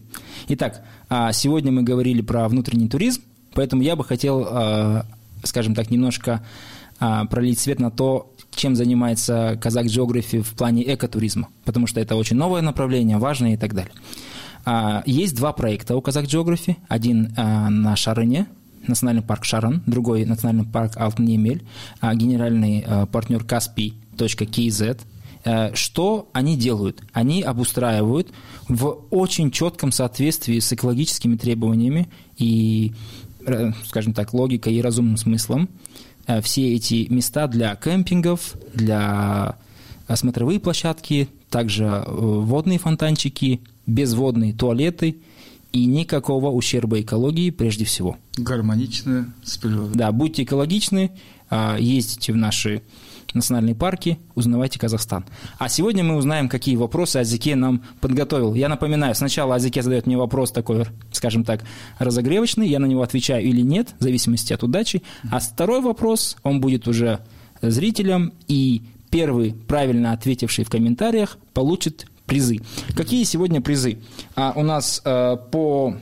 Итак, 0.46 0.84
а, 1.08 1.32
сегодня 1.32 1.72
мы 1.72 1.82
говорили 1.82 2.22
про 2.22 2.48
внутренний 2.48 2.88
туризм, 2.88 3.22
поэтому 3.52 3.82
я 3.82 3.96
бы 3.96 4.04
хотел, 4.04 4.46
а, 4.48 5.06
скажем 5.42 5.74
так, 5.74 5.90
немножко 5.90 6.46
а, 7.00 7.24
пролить 7.24 7.58
свет 7.58 7.80
на 7.80 7.90
то, 7.90 8.32
чем 8.59 8.75
занимается 8.75 9.57
Казак 9.61 9.85
Geography 9.85 10.41
в 10.41 10.53
плане 10.53 10.93
экотуризма, 10.93 11.47
потому 11.65 11.87
что 11.87 11.99
это 11.99 12.15
очень 12.15 12.35
новое 12.35 12.61
направление, 12.61 13.17
важное 13.17 13.53
и 13.53 13.57
так 13.57 13.73
далее. 13.73 13.93
А, 14.65 15.01
Есть 15.05 15.35
два 15.35 15.53
проекта 15.53 15.95
у 15.95 16.01
Казак 16.01 16.25
Geography. 16.25 16.75
Один 16.87 17.33
а, 17.37 17.69
на 17.69 17.95
Шарыне, 17.95 18.47
национальный 18.85 19.23
парк 19.23 19.45
Шаран, 19.45 19.81
другой 19.87 20.25
национальный 20.25 20.65
парк 20.65 20.97
Алтын-Емель, 20.97 21.63
а, 22.01 22.13
генеральный 22.13 22.85
партнер 23.11 23.43
Каспий.kz. 23.43 24.99
Э, 25.45 25.73
Что 25.73 26.29
они 26.33 26.57
делают? 26.57 27.01
Они 27.13 27.41
обустраивают 27.41 28.29
в 28.67 29.05
очень 29.09 29.51
четком 29.51 29.91
соответствии 29.91 30.59
с 30.59 30.71
экологическими 30.73 31.37
требованиями 31.37 32.09
и, 32.37 32.93
скажем 33.85 34.13
так, 34.13 34.33
логикой 34.33 34.73
и 34.73 34.81
разумным 34.81 35.17
смыслом 35.17 35.69
э, 36.27 36.41
все 36.41 36.73
эти 36.73 37.07
места 37.09 37.47
для 37.47 37.75
кемпингов, 37.75 38.55
для 38.73 39.57
э, 40.07 40.15
смотровые 40.15 40.59
площадки, 40.59 41.29
также 41.49 41.85
э, 41.85 42.03
водные 42.07 42.79
фонтанчики, 42.79 43.61
безводные 43.85 44.53
туалеты 44.53 45.17
и 45.71 45.85
никакого 45.85 46.49
ущерба 46.49 47.01
экологии 47.01 47.49
прежде 47.49 47.85
всего. 47.85 48.17
Гармонично 48.37 49.33
с 49.43 49.57
природой. 49.57 49.95
Да, 49.95 50.11
будьте 50.11 50.43
экологичны, 50.43 51.11
а, 51.49 51.77
ездите 51.79 52.33
в 52.33 52.35
наши 52.35 52.81
национальные 53.35 53.75
парки, 53.75 54.19
узнавайте 54.35 54.79
Казахстан. 54.79 55.25
А 55.57 55.69
сегодня 55.69 56.03
мы 56.03 56.15
узнаем, 56.15 56.49
какие 56.49 56.75
вопросы 56.75 57.17
Азике 57.17 57.55
нам 57.55 57.81
подготовил. 58.01 58.53
Я 58.53 58.69
напоминаю, 58.69 59.15
сначала 59.15 59.55
Азике 59.55 59.81
задает 59.81 60.07
мне 60.07 60.17
вопрос 60.17 60.51
такой, 60.51 60.85
скажем 61.11 61.43
так, 61.43 61.63
разогревочный, 61.97 62.67
я 62.67 62.79
на 62.79 62.85
него 62.85 63.01
отвечаю 63.01 63.43
или 63.43 63.61
нет, 63.61 63.95
в 63.99 64.03
зависимости 64.03 64.53
от 64.53 64.63
удачи. 64.63 65.03
А 65.31 65.39
второй 65.39 65.81
вопрос, 65.81 66.37
он 66.43 66.61
будет 66.61 66.87
уже 66.87 67.19
зрителям, 67.61 68.33
и 68.47 68.81
первый, 69.09 69.53
правильно 69.67 70.11
ответивший 70.13 70.63
в 70.63 70.69
комментариях, 70.69 71.37
получит 71.53 72.07
призы. 72.25 72.59
Какие 72.95 73.23
сегодня 73.23 73.61
призы? 73.61 73.97
А, 74.35 74.53
у 74.55 74.63
нас 74.63 75.01
э, 75.03 75.37
по 75.51 75.95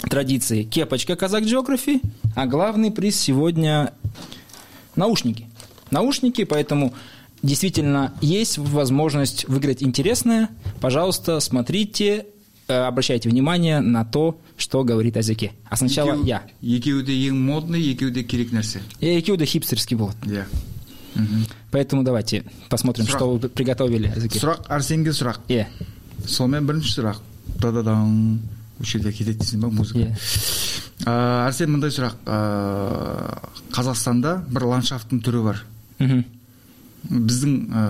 традиции 0.00 0.64
кепочка 0.64 1.16
Казак 1.16 1.44
Geography, 1.44 2.02
а 2.34 2.46
главный 2.46 2.90
приз 2.90 3.18
сегодня 3.18 3.92
наушники 4.96 5.46
Наушники, 5.91 6.43
поэтому 6.43 6.93
действительно 7.43 8.13
есть 8.21 8.57
возможность 8.57 9.47
выиграть 9.47 9.81
интересное. 9.83 10.49
Пожалуйста, 10.81 11.39
смотрите, 11.39 12.25
э, 12.67 12.73
обращайте 12.73 13.29
внимание 13.29 13.79
на 13.79 14.03
то, 14.03 14.37
что 14.57 14.83
говорит 14.83 15.15
Азеке. 15.17 15.51
А 15.69 15.75
сначала 15.77 16.13
Екеу- 16.13 16.25
я. 16.25 16.41
екеуі 16.61 17.03
де 17.03 17.11
ең 17.29 17.33
модный 17.35 17.91
екеуі 17.93 18.11
де 18.11 18.23
керек 18.23 18.51
нәрсе 18.51 18.79
Я 19.01 19.17
екеуі 19.19 19.45
хипстерский 19.45 19.95
болады. 19.97 20.17
иә 20.25 20.43
Мгм. 21.15 21.45
Поэтому 21.71 22.03
давайте 22.03 22.43
посмотрим, 22.69 23.05
Сұрақ. 23.05 23.17
что 23.17 23.37
вы 23.37 23.49
приготовили, 23.49 24.11
Азеке. 24.15 24.39
сұрақ 24.39 24.67
арсенге 24.67 25.11
сұрақ 25.11 25.37
Е, 25.49 25.67
сонымен 26.27 26.65
бірінші 26.67 26.99
сұрақ 27.01 27.15
дададаң 27.59 28.37
осы 28.81 28.85
жерде 28.99 29.11
кетеді 29.11 29.37
дейсің 29.39 29.59
ба 29.61 29.69
музыка 29.69 29.99
е. 29.99 30.17
Ә, 31.05 31.47
арсен 31.47 31.71
мындай 31.71 31.89
сұрақ 31.89 32.13
ә, 32.25 33.37
қазақстанда 33.71 34.43
бір 34.49 34.65
ландшафттың 34.65 35.21
түрі 35.23 35.43
бар 35.43 35.63
Мгм. 35.98 36.24
біздің 37.10 37.54
ә, 37.74 37.82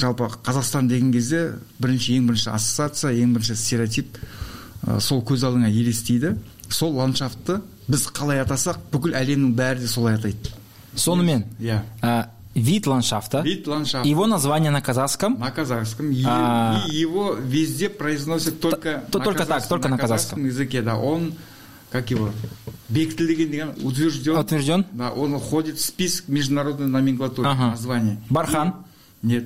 жалпы 0.00 0.24
қазақстан 0.42 0.88
деген 0.88 1.12
кезде 1.12 1.52
бірінші 1.78 2.14
ең 2.18 2.26
бірінші 2.30 2.48
ассоциация 2.54 3.12
ең 3.12 3.34
бірінші 3.36 3.56
стереотип 3.56 4.16
ә, 4.86 5.00
сол 5.00 5.20
көз 5.22 5.44
алдыңа 5.44 5.68
елестейді. 5.68 6.34
Сол 6.70 6.94
ландшафтты 6.96 7.60
біз 7.90 8.06
қалай 8.16 8.40
атасақ 8.44 8.78
бүкіл 8.92 9.12
әлемнің 9.18 9.52
бәрі 9.58 9.80
де 9.84 9.88
солай 9.88 10.14
атайды. 10.16 10.54
Сонымен, 10.96 11.44
иә. 11.60 11.82
а, 12.02 12.30
вид 12.54 12.86
ландшафта, 12.86 13.42
вид 13.42 13.66
ландшафт. 13.66 14.06
его 14.06 14.26
название 14.26 14.70
на 14.70 14.80
казахском, 14.80 15.38
на 15.38 15.50
казахском. 15.50 16.10
И, 16.10 16.24
А. 16.26 16.82
и 16.88 16.96
его 16.96 17.34
везде 17.34 17.88
произносят 17.90 18.60
только 18.60 19.02
то- 19.10 19.18
только 19.18 19.44
так, 19.44 19.68
только 19.68 19.88
на 19.88 19.98
казахском. 19.98 20.44
языке 20.46 20.80
да. 20.82 20.96
Он 20.96 21.34
как 21.91 22.11
его 22.11 22.29
бекітілген 22.89 23.49
деген 23.51 23.69
утвержден 23.83 24.37
утвержден. 24.37 24.85
да 24.93 25.11
он 25.11 25.37
входит 25.39 25.77
в 25.77 25.85
список 25.85 26.27
международной 26.27 26.87
номенклатуры 26.87 27.47
Ага. 27.49 27.67
названия 27.71 28.17
Бархан. 28.29 28.73
нет 29.21 29.45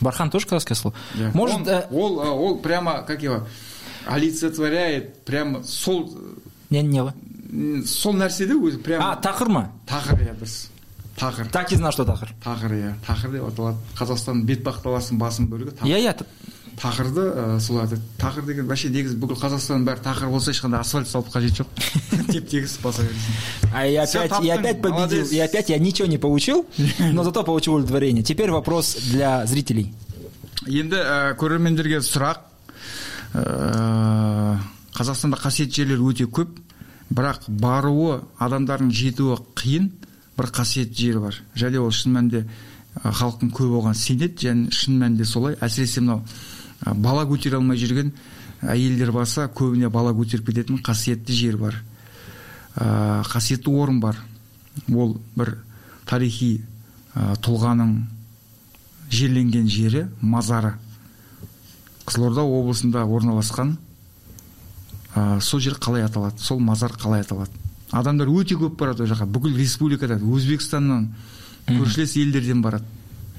Бархан 0.00 0.30
тоже 0.30 0.46
казахское 0.46 0.76
слово? 0.76 0.96
Да. 1.14 1.30
Может, 1.34 1.56
он, 1.56 1.68
э, 1.68 1.86
ол, 1.90 2.20
э, 2.22 2.28
ол 2.28 2.58
прямо 2.58 3.02
как 3.02 3.22
его 3.22 3.46
олицетворяет 4.06 5.24
прямо 5.24 5.62
сол 5.64 6.16
не, 6.70 6.82
не. 6.82 6.98
м, 7.00 7.84
сол 7.86 8.14
нәрседе 8.14 8.54
өзі 8.54 8.78
прямо 8.82 9.12
А, 9.12 9.20
тақыр 9.20 9.48
ма? 9.48 9.72
тақыр 9.86 10.18
иә 10.22 10.34
дұрыс 10.38 10.68
тақыр 11.16 11.48
Так 11.50 11.72
и 11.72 11.76
знал, 11.76 11.92
что 11.92 12.04
тақыр. 12.04 12.30
тақыр 12.44 12.72
иә 12.72 12.94
тақыр 13.06 13.32
деп 13.32 13.44
аталады 13.48 13.78
қазақстанның 13.98 14.44
бетпақдаласының 14.44 15.18
басым 15.18 15.46
бөлігі 15.48 15.70
тақыр 15.78 15.86
Я, 15.88 15.98
я. 15.98 16.14
тақырды 16.79 17.21
ә, 17.21 17.59
солай 17.59 17.85
атайды 17.85 18.03
тақыр 18.21 18.45
деген 18.45 18.67
вообще 18.67 18.89
негізі 18.89 19.17
бүкіл 19.21 19.39
қазақстанның 19.41 19.85
бәрі 19.87 20.03
тақыр 20.05 20.29
болса 20.31 20.53
ешқандай 20.53 20.81
асфальт 20.81 21.09
салып 21.09 21.31
қажеті 21.33 21.63
жоқ 21.63 21.67
теп 22.31 22.47
тегіс 22.49 22.77
баса 22.83 23.03
бересің 23.03 23.71
А 23.73 23.85
я 23.85 24.03
опять, 24.03 24.43
я 24.43 24.55
опять 24.55 24.81
победил. 24.81 25.25
И 25.27 25.39
опять 25.39 25.69
я 25.69 25.79
ничего 25.79 26.07
не 26.07 26.17
получил, 26.17 26.65
но 26.99 27.23
зато 27.23 27.43
получил 27.43 27.75
удовлетворение. 27.75 28.21
Теперь 28.21 28.51
вопрос 28.51 28.97
для 29.11 29.45
зрителей. 29.45 29.93
енді 30.67 30.99
ә, 30.99 31.33
көрермендерге 31.41 32.01
сұрақ 32.05 32.43
ә, 33.33 34.59
қазақстанда 34.93 35.39
қасиетті 35.41 35.81
жерлер 35.81 36.03
өте 36.05 36.27
көп 36.29 36.59
бірақ 37.09 37.47
баруы 37.49 38.19
адамдардың 38.37 38.91
жетуі 38.93 39.39
қиын 39.57 39.89
бір 40.37 40.51
қасиетті 40.53 41.07
жер 41.07 41.19
бар 41.23 41.39
және 41.57 41.81
ол 41.81 41.89
шын 41.89 42.13
мәнінде 42.13 42.43
халықтың 43.01 43.51
көбі 43.57 43.79
оған 43.81 43.97
сенеді 43.97 44.47
және 44.47 44.71
шын 44.75 45.01
мәнінде 45.01 45.25
солай 45.25 45.57
әсіресе 45.59 46.03
мынау 46.03 46.21
бала 46.85 47.25
көтере 47.29 47.57
алмай 47.59 47.77
жүрген 47.77 48.11
әйелдер 48.61 49.11
болса 49.13 49.47
көбіне 49.47 49.89
бала 49.89 50.13
көтеріп 50.17 50.51
кететін 50.51 50.81
қасиетті 50.85 51.33
жер 51.33 51.57
бар. 51.57 51.77
Ә, 52.75 53.23
қасиетті 53.29 53.73
орын 53.73 53.99
бар. 54.01 54.17
Ол 54.93 55.17
бір 55.35 55.57
тарихи 56.05 56.61
ә, 57.15 57.35
тұлғаның 57.41 57.95
жерленген 59.11 59.67
жері 59.69 60.05
мазары. 60.21 60.75
Қызылорда 62.05 62.45
облысында 62.45 63.03
орналасқан 63.05 63.75
ә, 65.15 65.39
сол 65.41 65.59
жер 65.59 65.77
қалай 65.81 66.05
аталады? 66.05 66.41
Сол 66.41 66.59
мазар 66.59 66.93
қалай 66.97 67.25
аталады? 67.25 67.51
Адамдар 67.91 68.29
өте 68.31 68.55
көп 68.55 68.77
барады 68.79 69.03
ол 69.03 69.11
жаққа. 69.11 69.27
Бүкіл 69.27 69.57
республикадан 69.57 70.23
өзбекстаннан 70.23 71.09
көршілес 71.67 72.15
елдерден 72.21 72.61
барады. 72.61 72.85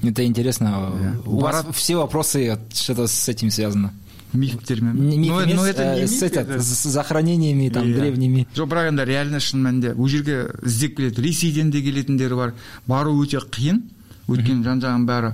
Это 0.03 0.25
интересно. 0.25 0.91
Да. 1.25 1.29
У 1.29 1.39
вас 1.39 1.65
все 1.73 1.95
вопросы 1.95 2.59
что-то 2.73 3.07
с 3.07 3.29
этим 3.29 3.49
связано. 3.49 3.91
мифтермен 4.33 4.95
миф 4.97 5.29
но, 5.29 5.45
но 5.45 5.65
это 5.67 5.83
э, 5.83 6.01
не 6.01 6.07
с, 6.07 6.21
миф, 6.21 6.23
этот, 6.23 6.49
это- 6.49 6.59
с 6.61 6.83
захоронениями 6.83 7.69
там 7.69 7.83
Иә. 7.85 7.93
древними. 7.93 8.47
жоқ 8.55 8.67
бірақ 8.67 8.87
енді 8.89 9.05
реально 9.05 9.37
шын 9.39 9.61
мәнінде 9.61 9.93
ол 9.93 10.07
жерге 10.07 10.49
іздеп 10.65 10.97
келеді 10.97 11.21
ресейден 11.21 11.69
де 11.69 11.81
келетіндері 11.81 12.33
бар 12.35 12.53
бару 12.87 13.13
өте 13.23 13.37
қиын 13.37 13.83
өйткені 14.27 14.63
жан 14.63 14.81
жағының 14.81 15.05
бәрі 15.05 15.29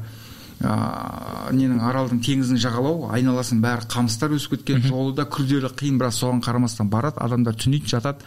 ә, 0.60 1.54
ненің 1.56 1.80
аралдың 1.80 2.20
теңіздің 2.20 2.60
жағалауы 2.60 3.14
айналасын 3.16 3.62
бәрі 3.64 3.88
қамыстар 3.88 4.36
өсіп 4.36 4.58
кеткен 4.58 4.82
жолы 4.84 5.16
да 5.16 5.24
күрделі 5.24 5.72
қиын 5.80 5.96
бірақ 5.98 6.12
соған 6.20 6.44
қарамастан 6.44 6.90
барады 6.92 7.24
адамдар 7.24 7.56
түнейді 7.56 7.88
жатады 7.88 8.20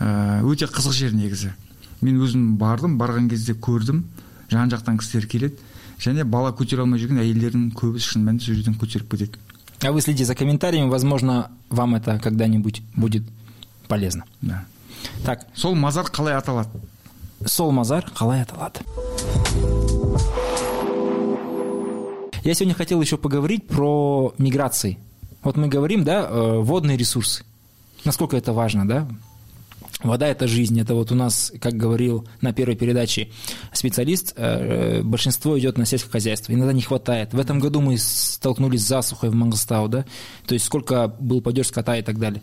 ә, 0.00 0.42
өте 0.42 0.66
қызық 0.66 0.90
жер 0.92 1.14
негізі 1.14 1.54
мен 2.02 2.18
өзім 2.18 2.56
бардым 2.58 2.98
барған 2.98 3.30
кезде 3.30 3.54
көрдім 3.54 4.02
жан 4.49 4.69
жақтан 4.71 4.97
кісілер 4.99 5.27
келеді 5.27 5.55
және 5.99 6.23
бала 6.23 6.51
көтере 6.51 6.81
алмай 6.85 6.99
жүрген 6.99 7.19
әйелдердің 7.23 7.71
көбісі 7.75 8.13
шын 8.15 8.23
мәнінде 8.27 8.45
сол 8.45 8.55
жерден 8.55 8.75
көтеріп 8.79 9.11
кетеді 9.11 9.39
А 9.81 9.93
вы 9.93 10.01
следите 10.01 10.25
за 10.25 10.35
комментариями, 10.35 10.89
возможно, 10.89 11.51
вам 11.69 11.95
это 11.95 12.19
когда-нибудь 12.19 12.81
будет 12.97 13.23
полезно. 13.87 14.25
да. 14.41 14.65
Так, 15.23 15.47
сол 15.55 15.73
мазар 15.75 16.05
қалай 16.05 16.35
аталады 16.35 16.69
Сол 17.45 17.71
Мазар, 17.71 18.03
қалай 18.13 18.41
аталады. 18.41 18.81
Я 22.43 22.53
сегодня 22.53 22.73
хотел 22.75 23.01
еще 23.01 23.17
поговорить 23.17 23.67
про 23.67 24.33
миграции. 24.37 24.97
Вот 25.43 25.55
мы 25.55 25.67
говорим, 25.69 26.03
да, 26.03 26.27
э, 26.29 26.57
водные 26.59 26.97
ресурсы. 26.97 27.43
Насколько 28.05 28.35
это 28.37 28.51
важно, 28.53 28.87
да? 28.87 29.07
Вода– 30.02 30.26
это 30.28 30.46
жизнь. 30.46 30.78
Это 30.80 30.94
вот 30.94 31.12
у 31.12 31.14
нас, 31.14 31.52
как 31.60 31.74
говорил 31.74 32.26
на 32.40 32.52
первой 32.52 32.76
передаче 32.76 33.30
специалист, 33.72 34.34
э, 34.36 35.02
большинство 35.02 35.58
идет 35.58 35.78
на 35.78 35.86
сельское 35.86 36.10
хозяйство. 36.10 36.52
Иногда 36.52 36.72
не 36.72 36.82
хватает. 36.82 37.32
В 37.32 37.38
этом 37.38 37.58
году 37.58 37.80
мы 37.80 37.96
столкнулись 37.96 38.84
с 38.84 38.88
засухой 38.88 39.30
в 39.30 39.34
Мангостау, 39.34 39.88
да? 39.88 40.04
То 40.46 40.54
есть 40.54 40.66
сколько 40.66 41.08
был 41.20 41.40
падеж 41.40 41.68
скота 41.68 41.96
и 41.96 42.02
так 42.02 42.18
далее. 42.18 42.42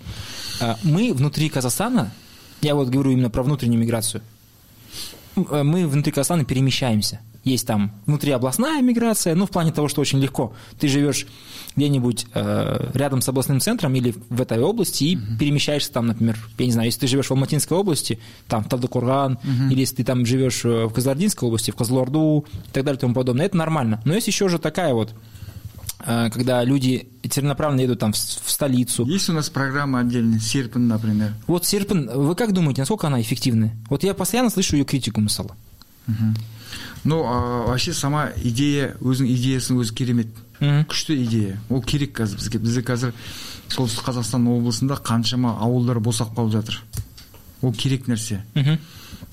А 0.60 0.77
Мы 0.84 1.13
внутри 1.13 1.50
Казахстана, 1.50 2.12
я 2.62 2.74
вот 2.74 2.89
говорю 2.89 3.12
именно 3.12 3.29
про 3.29 3.43
внутреннюю 3.43 3.81
миграцию, 3.81 4.22
Э, 5.36 5.63
мы 5.63 5.88
внутри 5.88 6.12
Казахстана 6.12 6.46
перемещаемся. 6.46 7.20
Есть 7.43 7.65
там 7.65 7.91
внутриобластная 8.05 8.81
миграция, 8.81 9.33
ну, 9.33 9.48
в 9.48 9.50
плане 9.50 9.71
того, 9.71 9.88
что 9.88 10.01
очень 10.01 10.19
легко. 10.19 10.53
Ты 10.79 10.88
живешь 10.88 11.25
где-нибудь 11.75 12.27
э, 12.33 12.91
рядом 12.93 13.21
с 13.21 13.29
областным 13.29 13.60
центром 13.60 13.95
или 13.95 14.13
в 14.29 14.41
этой 14.41 14.60
области 14.60 15.05
и 15.05 15.17
перемещаешься 15.39 15.91
там, 15.91 16.07
например, 16.07 16.38
я 16.60 16.65
не 16.65 16.71
знаю, 16.71 16.88
если 16.88 17.00
ты 17.00 17.07
живешь 17.07 17.27
в 17.27 17.31
Алматинской 17.31 17.77
области, 17.77 18.19
там, 18.48 18.63
в 18.63 18.69
Талдыкурган, 18.69 19.39
или 19.71 19.79
если 19.79 19.95
ты 19.98 20.03
там 20.03 20.25
живешь 20.25 20.63
э, 20.65 20.86
в 20.86 20.93
Казардинской 20.93 21.48
области, 21.48 21.71
в 21.71 21.75
Козлорду 21.75 22.45
и 22.51 22.71
так 22.71 22.83
далее 22.83 22.98
и 22.98 23.01
тому 23.01 23.13
подобное, 23.15 23.48
это 23.48 23.57
нормально. 23.57 24.01
Но 24.05 24.13
есть 24.13 24.27
еще 24.27 24.48
же 24.48 24.60
такая 24.60 24.93
вот, 24.93 25.15
э, 26.05 26.29
когда 26.31 26.63
люди 26.63 27.10
целенаправленно 27.27 27.81
едут 27.81 28.00
там 28.00 28.13
в, 28.13 28.17
столицу, 28.17 29.05
Есть 29.05 29.29
у 29.29 29.33
нас 29.33 29.50
программа 29.50 30.00
отдельная, 30.01 30.39
Серпин, 30.39 30.88
например. 30.88 31.33
вот 31.48 31.65
Серпин, 31.65 32.07
вы 32.13 32.36
как 32.36 32.53
думаете, 32.53 32.81
насколько 32.81 33.07
она 33.07 33.19
эффективная? 33.19 33.75
Вот 33.89 34.03
я 34.03 34.13
постоянно 34.13 34.51
слышу 34.51 34.75
ее 34.75 34.86
критику, 34.86 35.21
мысалы. 35.21 35.51
Ну, 37.04 37.24
а, 37.25 37.66
вообще 37.68 37.94
сама 37.94 38.30
идея, 38.44 38.96
өзінің 39.01 39.34
идеясының 39.36 39.82
өзі 39.82 39.94
керемет. 39.98 40.28
Мгм. 40.60 40.86
Күшті 40.92 41.18
идея. 41.24 41.60
Ол 41.70 41.82
керек 41.82 42.13
қазір 42.20 42.38
бізге. 42.38 42.60
Бізде 42.60 42.82
қазір 42.86 43.13
солтүстік 43.70 44.06
қазақстан 44.06 44.46
облысында 44.48 45.00
қаншама 45.01 45.58
ауылдар 45.60 46.00
босап 46.00 46.36
қалып 46.38 46.51
жатыр. 46.60 46.82
Ол 47.62 47.74
керек 47.74 48.08
нәрсе. 48.08 48.44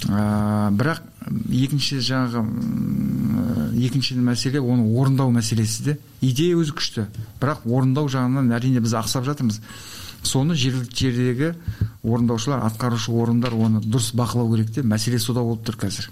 Ә, 0.07 0.71
бірақ 0.79 1.03
екінші 1.51 1.99
жаңағы 2.07 2.43
екінші 3.83 4.17
мәселе 4.23 4.61
оны 4.63 4.85
орындау 4.95 5.33
мәселесі 5.35 5.85
де 5.85 5.97
идея 6.23 6.57
өзі 6.61 6.77
күшті 6.79 7.07
бірақ 7.41 7.67
орындау 7.67 8.09
жағынан 8.13 8.53
әрине 8.55 8.81
біз 8.85 8.95
ақсап 9.01 9.27
жатырмыз 9.27 9.59
соны 10.23 10.55
жергілікті 10.55 11.11
жердегі 11.11 11.51
орындаушылар 12.03 12.63
атқарушы 12.69 13.11
орындар 13.11 13.55
оны 13.59 13.83
дұрыс 13.83 14.13
бақылау 14.19 14.55
керек 14.55 14.73
те 14.77 14.87
мәселе 14.87 15.19
сода 15.19 15.43
болып 15.43 15.67
тұр 15.67 15.81
қазір 15.83 16.11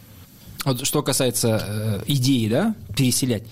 Вот 0.67 0.85
что 0.87 1.03
касается 1.03 1.63
э, 1.67 2.03
идеи, 2.09 2.49
да, 2.49 2.75
переселять. 2.97 3.45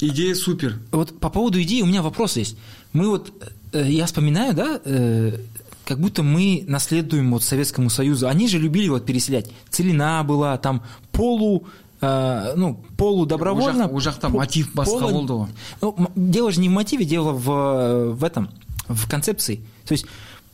идея 0.00 0.34
супер 0.34 0.78
Вот 0.90 1.18
по 1.20 1.30
поводу 1.30 1.62
идеи 1.62 1.80
у 1.82 1.86
меня 1.86 2.02
вопрос 2.02 2.36
есть. 2.36 2.56
Мы 2.92 3.08
вот, 3.08 3.32
э, 3.72 3.86
я 3.88 4.06
вспоминаю, 4.06 4.54
да, 4.54 4.80
э, 4.84 5.38
как 5.84 6.00
будто 6.00 6.22
мы 6.22 6.64
наследуем 6.66 7.30
вот 7.32 7.42
Советскому 7.44 7.90
Союзу. 7.90 8.28
Они 8.28 8.48
же 8.48 8.58
любили 8.58 8.88
вот 8.88 9.06
переселять. 9.06 9.50
Целина 9.70 10.22
была, 10.24 10.58
там 10.58 10.82
полу, 11.12 11.66
э, 12.00 12.52
ну, 12.56 12.84
полудобровольно. 12.96 13.86
Ол 13.86 13.98
жақ- 13.98 14.10
ол 14.10 14.12
жақта 14.12 14.28
мотив 14.28 14.74
басқа 14.74 15.00
полу- 15.00 15.12
болды 15.12 15.32
ғой. 15.32 15.48
Ну, 15.80 16.10
дело 16.16 16.50
же 16.50 16.60
не 16.60 16.68
в 16.68 16.72
мотиве, 16.72 17.04
дело 17.04 17.32
в, 17.32 18.14
в 18.14 18.24
этом, 18.24 18.50
в 18.88 19.08
концепции. 19.08 19.60
То 19.86 19.92
есть, 19.92 20.06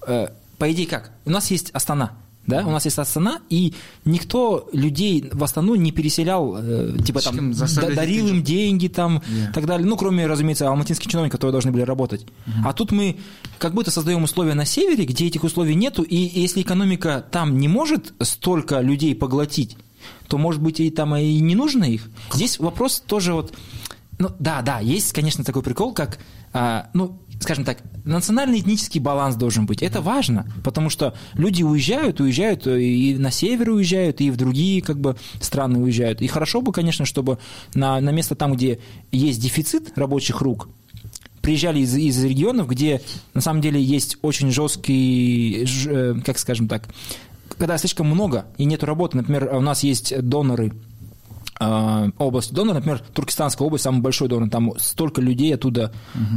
э, 0.06 0.28
по 0.58 0.70
идее 0.70 0.87
как? 0.87 1.11
У 1.25 1.30
нас 1.30 1.50
есть 1.50 1.70
Астана, 1.73 2.12
да, 2.46 2.66
у 2.66 2.70
нас 2.70 2.84
есть 2.84 2.98
Астана, 2.98 3.40
и 3.48 3.74
никто 4.04 4.68
людей 4.72 5.28
в 5.32 5.42
Астану 5.42 5.74
не 5.74 5.92
переселял, 5.92 6.56
э, 6.58 6.96
типа 7.04 7.20
там, 7.20 7.52
дарил 7.94 8.28
им 8.28 8.42
деньги 8.42 8.88
там, 8.88 9.22
Yeah. 9.24 9.52
так 9.52 9.66
далее. 9.66 9.86
Ну, 9.86 9.96
кроме, 9.96 10.26
разумеется, 10.26 10.68
алматинских 10.68 11.10
чиновников, 11.10 11.38
которые 11.38 11.52
должны 11.52 11.72
были 11.72 11.82
работать. 11.82 12.26
А 12.64 12.72
тут 12.72 12.92
мы 12.92 13.16
как 13.58 13.74
будто 13.74 13.90
создаем 13.90 14.22
условия 14.22 14.54
на 14.54 14.64
севере, 14.64 15.04
где 15.04 15.26
этих 15.26 15.44
условий 15.44 15.74
нету, 15.74 16.02
и 16.02 16.16
если 16.16 16.62
экономика 16.62 17.24
там 17.30 17.58
не 17.58 17.68
может 17.68 18.12
столько 18.20 18.80
людей 18.80 19.14
поглотить, 19.14 19.76
то, 20.28 20.38
может 20.38 20.60
быть, 20.62 20.80
и 20.80 20.90
там 20.90 21.16
и 21.16 21.40
не 21.40 21.54
нужно 21.54 21.84
их. 21.84 22.08
Здесь 22.32 22.58
вопрос 22.58 23.02
тоже 23.06 23.32
вот... 23.32 23.54
Ну, 24.18 24.30
да, 24.38 24.62
да, 24.62 24.78
есть, 24.78 25.12
конечно, 25.12 25.42
такой 25.42 25.62
прикол, 25.62 25.92
как, 25.92 26.18
а, 26.52 26.88
ну, 26.94 27.18
скажем 27.40 27.64
так, 27.64 27.82
национально-этнический 28.04 29.00
баланс 29.00 29.36
должен 29.36 29.66
быть. 29.66 29.82
Это 29.82 30.00
важно, 30.00 30.46
потому 30.62 30.90
что 30.90 31.14
люди 31.34 31.62
уезжают, 31.62 32.20
уезжают 32.20 32.66
и 32.66 33.16
на 33.18 33.30
север 33.30 33.70
уезжают, 33.70 34.20
и 34.20 34.30
в 34.30 34.36
другие 34.36 34.82
как 34.82 34.98
бы 34.98 35.16
страны 35.40 35.78
уезжают. 35.78 36.22
И 36.22 36.26
хорошо 36.26 36.60
бы, 36.60 36.72
конечно, 36.72 37.04
чтобы 37.04 37.38
на, 37.74 38.00
на 38.00 38.10
место 38.10 38.34
там, 38.34 38.54
где 38.54 38.78
есть 39.12 39.40
дефицит 39.40 39.96
рабочих 39.96 40.40
рук, 40.40 40.68
приезжали 41.42 41.80
из, 41.80 41.94
из 41.94 42.24
регионов, 42.24 42.68
где 42.68 43.02
на 43.34 43.40
самом 43.40 43.60
деле 43.60 43.80
есть 43.82 44.16
очень 44.22 44.50
жесткий, 44.50 45.66
э, 45.86 46.14
как 46.24 46.38
скажем 46.38 46.68
так, 46.68 46.88
когда 47.58 47.78
слишком 47.78 48.06
много 48.06 48.46
и 48.56 48.64
нету 48.64 48.86
работы. 48.86 49.18
Например, 49.18 49.54
у 49.54 49.60
нас 49.60 49.82
есть 49.82 50.18
доноры 50.22 50.68
э, 50.68 50.93
область 52.18 52.52
донора, 52.52 52.76
например, 52.76 52.99
Туркестанская 53.12 53.64
область 53.66 53.84
самый 53.84 54.00
большой 54.00 54.28
донор, 54.28 54.50
там 54.50 54.73
столько 54.78 55.20
людей 55.20 55.54
оттуда, 55.54 55.92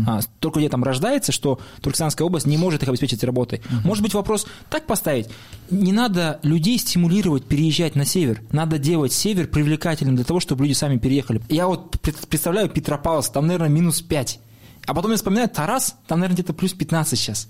а, 0.08 0.22
столько 0.22 0.60
людей 0.60 0.70
там 0.70 0.84
рождается, 0.84 1.32
что 1.32 1.60
Туркестанская 1.82 2.26
область 2.26 2.46
не 2.46 2.58
может 2.58 2.84
их 2.84 2.90
обеспечить 2.90 3.24
работой. 3.24 3.62
Может 3.84 4.04
быть 4.04 4.14
вопрос 4.14 4.46
так 4.70 4.86
поставить, 4.86 5.28
не 5.72 5.92
надо 5.92 6.40
людей 6.44 6.78
стимулировать 6.78 7.46
переезжать 7.46 7.96
на 7.96 8.06
север, 8.06 8.42
надо 8.52 8.78
делать 8.78 9.12
север 9.12 9.48
привлекательным 9.48 10.16
для 10.16 10.24
того, 10.26 10.40
чтобы 10.40 10.64
люди 10.66 10.74
сами 10.76 10.98
переехали. 10.98 11.42
Я 11.50 11.68
вот 11.68 12.00
пред- 12.00 12.28
представляю 12.28 12.70
Петропавловск, 12.70 13.34
там, 13.34 13.48
наверное, 13.48 13.70
минус 13.70 14.02
5, 14.02 14.40
а 14.86 14.94
потом 14.94 15.12
я 15.12 15.18
вспоминаю 15.18 15.50
Тарас, 15.50 15.96
там, 16.08 16.20
наверное, 16.20 16.36
где-то 16.36 16.54
плюс 16.54 16.74
15 16.74 17.18
сейчас. 17.20 17.48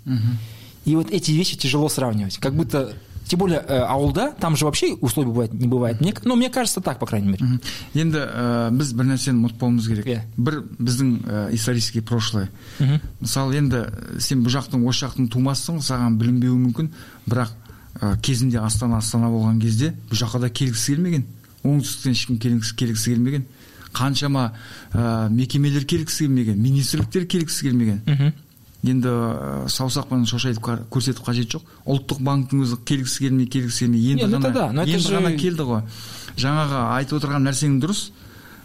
И 0.86 0.96
вот 0.96 1.12
эти 1.12 1.32
вещи 1.32 1.58
тяжело 1.58 1.90
сравнивать. 1.90 2.38
Как 2.38 2.56
будто, 2.56 2.94
тем 3.28 3.40
более, 3.40 3.60
э, 3.60 3.80
ауылда, 3.80 4.34
там 4.40 4.56
же 4.56 4.66
вообще 4.66 4.94
условий 4.96 5.30
бывает, 5.30 5.54
не 5.54 5.68
бывает. 5.68 6.02
Мне, 6.02 6.14
ну, 6.24 6.36
мне 6.36 6.50
кажется 6.50 6.82
так, 6.82 7.00
по 7.00 7.06
крайней 7.06 7.30
мере. 7.30 7.60
Енді 7.94 8.18
ә, 8.18 8.72
біз 8.72 8.94
бір 8.94 9.06
нәрсені 9.12 9.42
ұмытпауымыз 9.42 9.88
керек 9.88 10.06
Иә. 10.08 10.22
бір 10.38 10.64
біздің 10.80 11.12
ә, 11.26 11.54
исторический 11.56 12.02
прошлое 12.02 12.50
мысалы 13.20 13.58
енді 13.58 13.86
сен 14.20 14.44
бұл 14.46 14.54
жақтың 14.54 14.86
осы 14.88 15.06
жақтың 15.06 15.30
тумасысың 15.34 15.82
саған 15.82 16.18
білінбеуі 16.18 16.60
мүмкін 16.68 16.92
бірақ 17.28 17.52
ә, 18.02 18.18
кезінде 18.22 18.60
астана 18.60 18.98
астана 18.98 19.28
болған 19.28 19.60
кезде 19.62 19.94
бұл 20.10 20.22
жаққа 20.22 20.42
да 20.46 20.50
келгісі 20.50 20.96
келмеген 20.96 21.26
оңтүстіктен 21.63 22.12
ешкім 22.12 22.38
келгісі, 22.40 23.12
келмеген 23.12 23.46
қаншама 23.94 24.52
ә, 24.94 25.30
мекемелер 25.30 25.86
келгісі 25.86 26.26
келмеген 26.28 26.60
министрліктер 26.62 27.28
келгісі 27.28 27.70
келмеген. 27.70 28.34
Енді 28.86 29.10
ә, 29.10 29.68
саусақпен 29.72 30.26
шошайтып 30.30 30.90
көрсетіп 30.94 31.24
қажет 31.26 31.56
жоқ. 31.56 31.63
Ұлттық 31.88 32.22
банктің 32.28 32.63
өзі 32.66 32.80
келгісі 32.86 33.26
келмей 33.26 33.48
келгісі 33.50 33.86
келмей 33.86 34.12
енді 34.13 34.30
ғана 34.36 34.52
да, 34.54 34.68
енді 34.86 35.13
ғана 35.16 35.34
келді 35.38 35.68
ғой. 35.68 35.82
Жаңағы 36.38 36.84
айтып 36.98 37.20
отырған 37.20 37.48
нәрсең 37.50 37.80
дұрыс. 37.82 38.10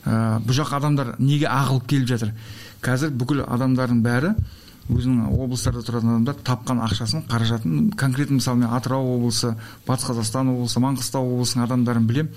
Ә, 0.04 0.40
бұл 0.44 0.58
жаққа 0.58 0.82
адамдар 0.82 1.14
неге 1.18 1.48
ағылып 1.48 1.86
келіп 1.88 2.10
жатыр? 2.10 2.34
Қазір 2.82 3.14
бүкіл 3.16 3.44
адамдардың 3.46 4.02
бәрі 4.04 4.34
өзінің 4.90 5.30
облыстарда 5.38 5.84
тұратын 5.86 6.10
адамдар 6.16 6.40
тапқан 6.42 6.80
ақшасын 6.82 7.22
қаражатын 7.30 7.92
конкретно 7.98 8.40
мысалы 8.40 8.64
мен 8.64 8.72
атырау 8.74 9.14
облысы 9.14 9.54
батыс 9.86 10.08
қазақстан 10.10 10.50
облысы 10.50 10.82
маңғыстау 10.82 11.28
облысының 11.36 11.68
адамдарын 11.68 12.08
білем 12.08 12.32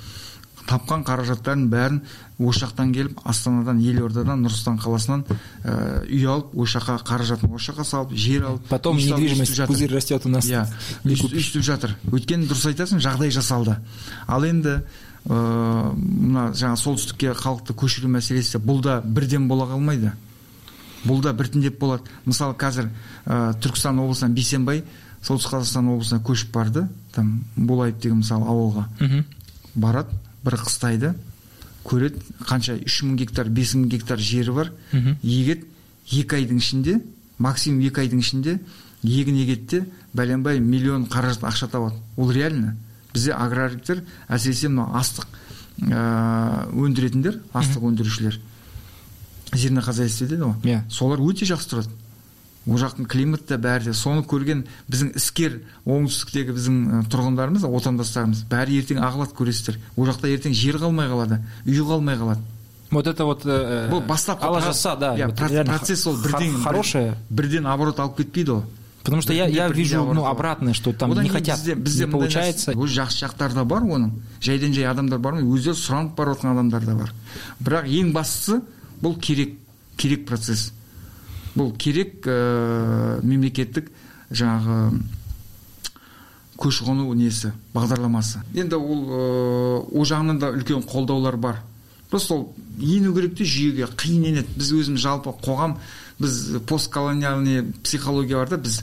тапқан 0.65 1.03
қаражаттарын 1.05 1.67
бәрін 1.69 1.99
осы 2.39 2.65
жақтан 2.65 2.91
келіп 2.95 3.19
астанадан 3.23 3.79
елордадан 3.79 4.41
нұр 4.43 4.53
сұлтан 4.55 4.79
қаласынан 4.81 5.23
ә, 5.63 6.03
үй 6.09 6.25
алып 6.25 6.55
осы 6.57 6.79
жаққа 6.79 6.97
қаражатын 7.05 7.53
осы 7.53 7.71
жаққа 7.71 7.85
салып 7.85 8.13
жер 8.17 8.47
алып 8.49 8.67
Потом 8.69 8.97
недвижимость, 8.97 9.65
пузырь 9.67 9.93
растет 9.93 10.25
у 10.25 10.29
нас. 10.29 10.45
иә 10.45 10.65
өйстіп 11.05 11.61
жатыр. 11.61 11.95
Өйткені 12.11 12.49
дұрыс 12.49 12.65
айтасың 12.71 12.99
жағдай 12.99 13.29
жасалды. 13.31 13.77
Ал 14.27 14.43
енді 14.43 14.81
ә, 15.29 15.93
мына 15.93 16.49
жаңағы 16.53 16.81
солтүстікке 16.81 17.33
халықты 17.37 17.77
көшіру 17.77 18.09
мәселесі 18.09 18.57
бұл 18.59 18.81
да 18.81 19.01
бірден 19.05 19.47
бола 19.47 19.69
қалмайды. 19.69 20.11
Бұл 21.05 21.21
да 21.21 21.33
біртіндеп 21.33 21.79
болады. 21.79 22.03
Мысалы 22.25 22.55
қазір 22.57 22.89
ә, 23.25 23.53
түркістан 23.61 23.99
облысынан 24.01 24.33
бейсенбай 24.33 24.83
солтүстік 25.21 25.53
қазақстан 25.59 25.93
облысына 25.93 26.21
көшіп 26.25 26.51
барды. 26.51 26.87
Там 27.13 27.43
булаев 27.55 27.99
деген 28.01 28.23
мысалы 28.23 28.45
ауылға 28.49 28.87
барады. 29.75 30.09
Бір 30.45 30.57
қыстайды 30.61 31.13
көреді 31.85 32.21
қанша 32.45 32.77
үш 32.85 33.01
мың 33.05 33.17
гектар 33.21 33.49
бес 33.49 33.75
мың 33.75 33.89
гектар 33.89 34.19
жері 34.19 34.55
бар. 34.55 34.71
Егеді 35.23 35.65
екі 36.11 36.39
айдың 36.39 36.61
ішінде 36.61 36.99
максимум 37.37 37.81
екі 37.85 38.05
айдың 38.05 38.21
ішінде 38.23 38.59
егін 39.03 39.41
егеді 39.41 39.67
де 39.69 39.85
бәленбай 40.13 40.59
миллион 40.59 41.05
қаражат 41.05 41.43
ақша 41.43 41.69
табады 41.69 41.95
ол 42.17 42.31
реально. 42.31 42.75
Бізде 43.13 43.33
аграриктер 43.33 44.03
әсіресе 44.27 44.69
мынау 44.69 44.95
астық 44.97 45.27
ә, 45.81 46.69
өндіретіндер 46.73 47.41
астық 47.53 47.89
өндірушілер. 47.91 48.39
Зернохозяйство 49.53 50.27
дейді 50.27 50.43
ғой. 50.43 50.55
Иә. 50.63 50.81
солар 50.89 51.19
өте 51.19 51.45
жақсы 51.45 51.69
тұрады. 51.69 51.89
Ол 52.65 52.79
жақтың 52.81 53.07
климаты 53.09 53.47
да 53.53 53.57
бәрі 53.61 53.89
де. 53.89 53.93
Соны 53.93 54.23
көрген 54.25 54.65
біздің 54.89 55.13
іскер 55.19 55.59
оңтүстіктегі 55.85 56.55
біздің 56.57 56.79
ә, 56.85 57.03
тұрғындарымыз 57.13 57.65
отандастарымыз 57.69 58.45
бәрі 58.49 58.79
ертең 58.81 59.01
ағылады 59.05 59.37
көресіздер. 59.37 59.79
Ол 59.95 60.09
жақта 60.09 60.31
ертең 60.33 60.55
жер 60.57 60.79
қалмай 60.81 61.09
қалады 61.11 61.41
үй 61.65 61.81
қалмай 61.81 62.17
қалады. 62.17 62.41
Вот 62.91 63.07
это 63.07 63.25
вот... 63.25 63.41
э, 63.45 63.89
бұл 63.89 64.05
бастапқы 64.05 64.45
Алла 64.45 64.61
жаса, 64.61 64.95
да. 64.95 65.15
иә, 65.17 65.27
про- 65.35 65.49
реально 65.49 65.73
процесс 65.73 66.05
ол 66.07 66.15
бірден 66.21 66.61
Хорошее. 66.61 67.15
бірден 67.29 67.65
оборот 67.65 67.99
алып 67.99 68.17
кетпейді 68.17 68.51
ғой 68.51 68.63
Потому 69.05 69.21
что 69.21 69.33
я, 69.33 69.45
я 69.45 69.67
вижу 69.67 70.03
ну, 70.03 70.25
обратное, 70.25 70.73
что 70.73 70.91
там 70.91 71.13
не 71.13 71.29
хотят, 71.29 71.59
бізде, 71.59 71.75
бізде 71.75 72.05
не 72.05 72.11
получается. 72.11 72.71
өз 72.71 72.89
жақсы 72.89 73.21
жақтары 73.21 73.53
да 73.53 73.63
бар 73.63 73.83
оның. 73.83 74.15
Жайдан 74.41 74.73
жай 74.73 74.85
адамдар 74.89 75.19
бар 75.19 75.35
өздері 75.43 75.77
сұранып 75.77 76.15
барып 76.15 76.39
жатқан 76.39 76.53
адамдар 76.53 76.85
да 76.85 76.95
бар. 76.95 77.13
Бірақ 77.61 77.85
ең 77.85 78.13
бастысы 78.13 78.63
бұл 79.03 79.19
керек 79.21 79.59
керек 79.95 80.25
процесс. 80.25 80.73
Бұл 81.55 81.71
керек 81.79 82.27
ә, 82.27 83.19
мемлекеттік 83.23 83.91
жаңағы 84.31 84.99
көші 86.59 86.85
қону 86.87 87.13
несі 87.15 87.51
бағдарламасы. 87.75 88.41
Енді 88.55 88.77
ол 88.79 89.05
ыыы, 89.05 89.79
ол 89.91 90.05
жағынан 90.07 90.39
да 90.39 90.51
үлкен 90.55 90.85
қолдаулар 90.87 91.37
бар. 91.37 91.61
Просто 92.09 92.35
ол 92.35 92.55
ену 92.79 93.13
керек 93.15 93.35
те 93.37 93.43
жүйеге 93.43 93.89
қиын 93.91 94.29
енеді. 94.31 94.55
Біз 94.55 94.71
өзіміз 94.77 95.03
жалпы 95.03 95.33
қоғам 95.43 95.77
біз 96.19 96.61
постколониальный 96.67 97.73
психология 97.83 98.37
бар 98.37 98.49
да 98.49 98.57
біз 98.57 98.81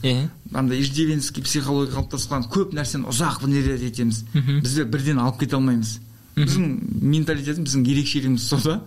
андай 0.52 0.82
иждивенский 0.82 1.42
психология 1.42 1.96
қалыптасқан 1.96 2.48
көп 2.52 2.74
нәрсені 2.76 3.08
ұзақ 3.08 3.40
внедрять 3.46 3.86
етеміз. 3.88 4.24
Бізде 4.34 4.84
бірден 4.84 5.22
алып 5.22 5.40
кете 5.40 5.56
алмаймыз. 5.56 5.98
Біздің 6.36 6.68
менталитетіміз 7.00 7.70
біздің 7.70 7.88
ерекшелігіміз 7.94 8.48
сода 8.48 8.82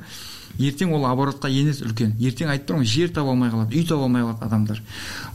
ертең 0.60 0.94
ол 0.96 1.06
оборотқа 1.10 1.50
енеді 1.50 1.86
үлкен. 1.86 2.16
Ертең 2.20 2.50
айтып 2.54 2.72
тұрмын 2.72 2.90
жер 2.90 3.14
таба 3.14 3.36
алмай 3.36 3.52
қалады 3.54 3.76
үй 3.76 3.86
таба 3.88 4.08
алмай 4.08 4.24
қалады 4.24 4.46
адамдар. 4.46 4.82